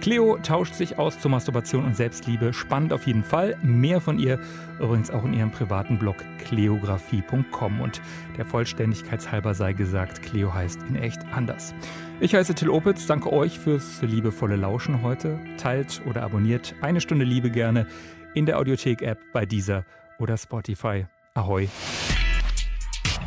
Cleo 0.00 0.38
tauscht 0.38 0.74
sich 0.74 0.98
aus 0.98 1.18
zur 1.18 1.30
Masturbation 1.30 1.84
und 1.84 1.96
Selbstliebe. 1.96 2.52
Spannend 2.52 2.92
auf 2.92 3.06
jeden 3.06 3.24
Fall. 3.24 3.56
Mehr 3.62 4.00
von 4.00 4.18
ihr 4.18 4.38
übrigens 4.78 5.10
auch 5.10 5.24
in 5.24 5.34
ihrem 5.34 5.50
privaten 5.50 5.98
Blog 5.98 6.16
kleografie.com. 6.44 7.80
Und 7.80 8.00
der 8.36 8.44
Vollständigkeitshalber 8.44 9.54
sei 9.54 9.72
gesagt, 9.72 10.22
Cleo 10.22 10.52
heißt 10.52 10.80
in 10.88 10.96
echt 10.96 11.20
anders. 11.32 11.74
Ich 12.20 12.34
heiße 12.34 12.54
Till 12.54 12.70
Opitz, 12.70 13.06
danke 13.06 13.32
euch 13.32 13.58
fürs 13.58 14.00
liebevolle 14.02 14.56
Lauschen 14.56 15.02
heute. 15.02 15.38
Teilt 15.58 16.00
oder 16.06 16.22
abonniert 16.22 16.74
eine 16.80 17.00
Stunde 17.00 17.24
Liebe 17.24 17.50
gerne 17.50 17.86
in 18.34 18.46
der 18.46 18.58
Audiothek-App 18.58 19.18
bei 19.32 19.46
dieser 19.46 19.84
oder 20.18 20.36
Spotify. 20.36 21.06
Ahoi. 21.34 21.68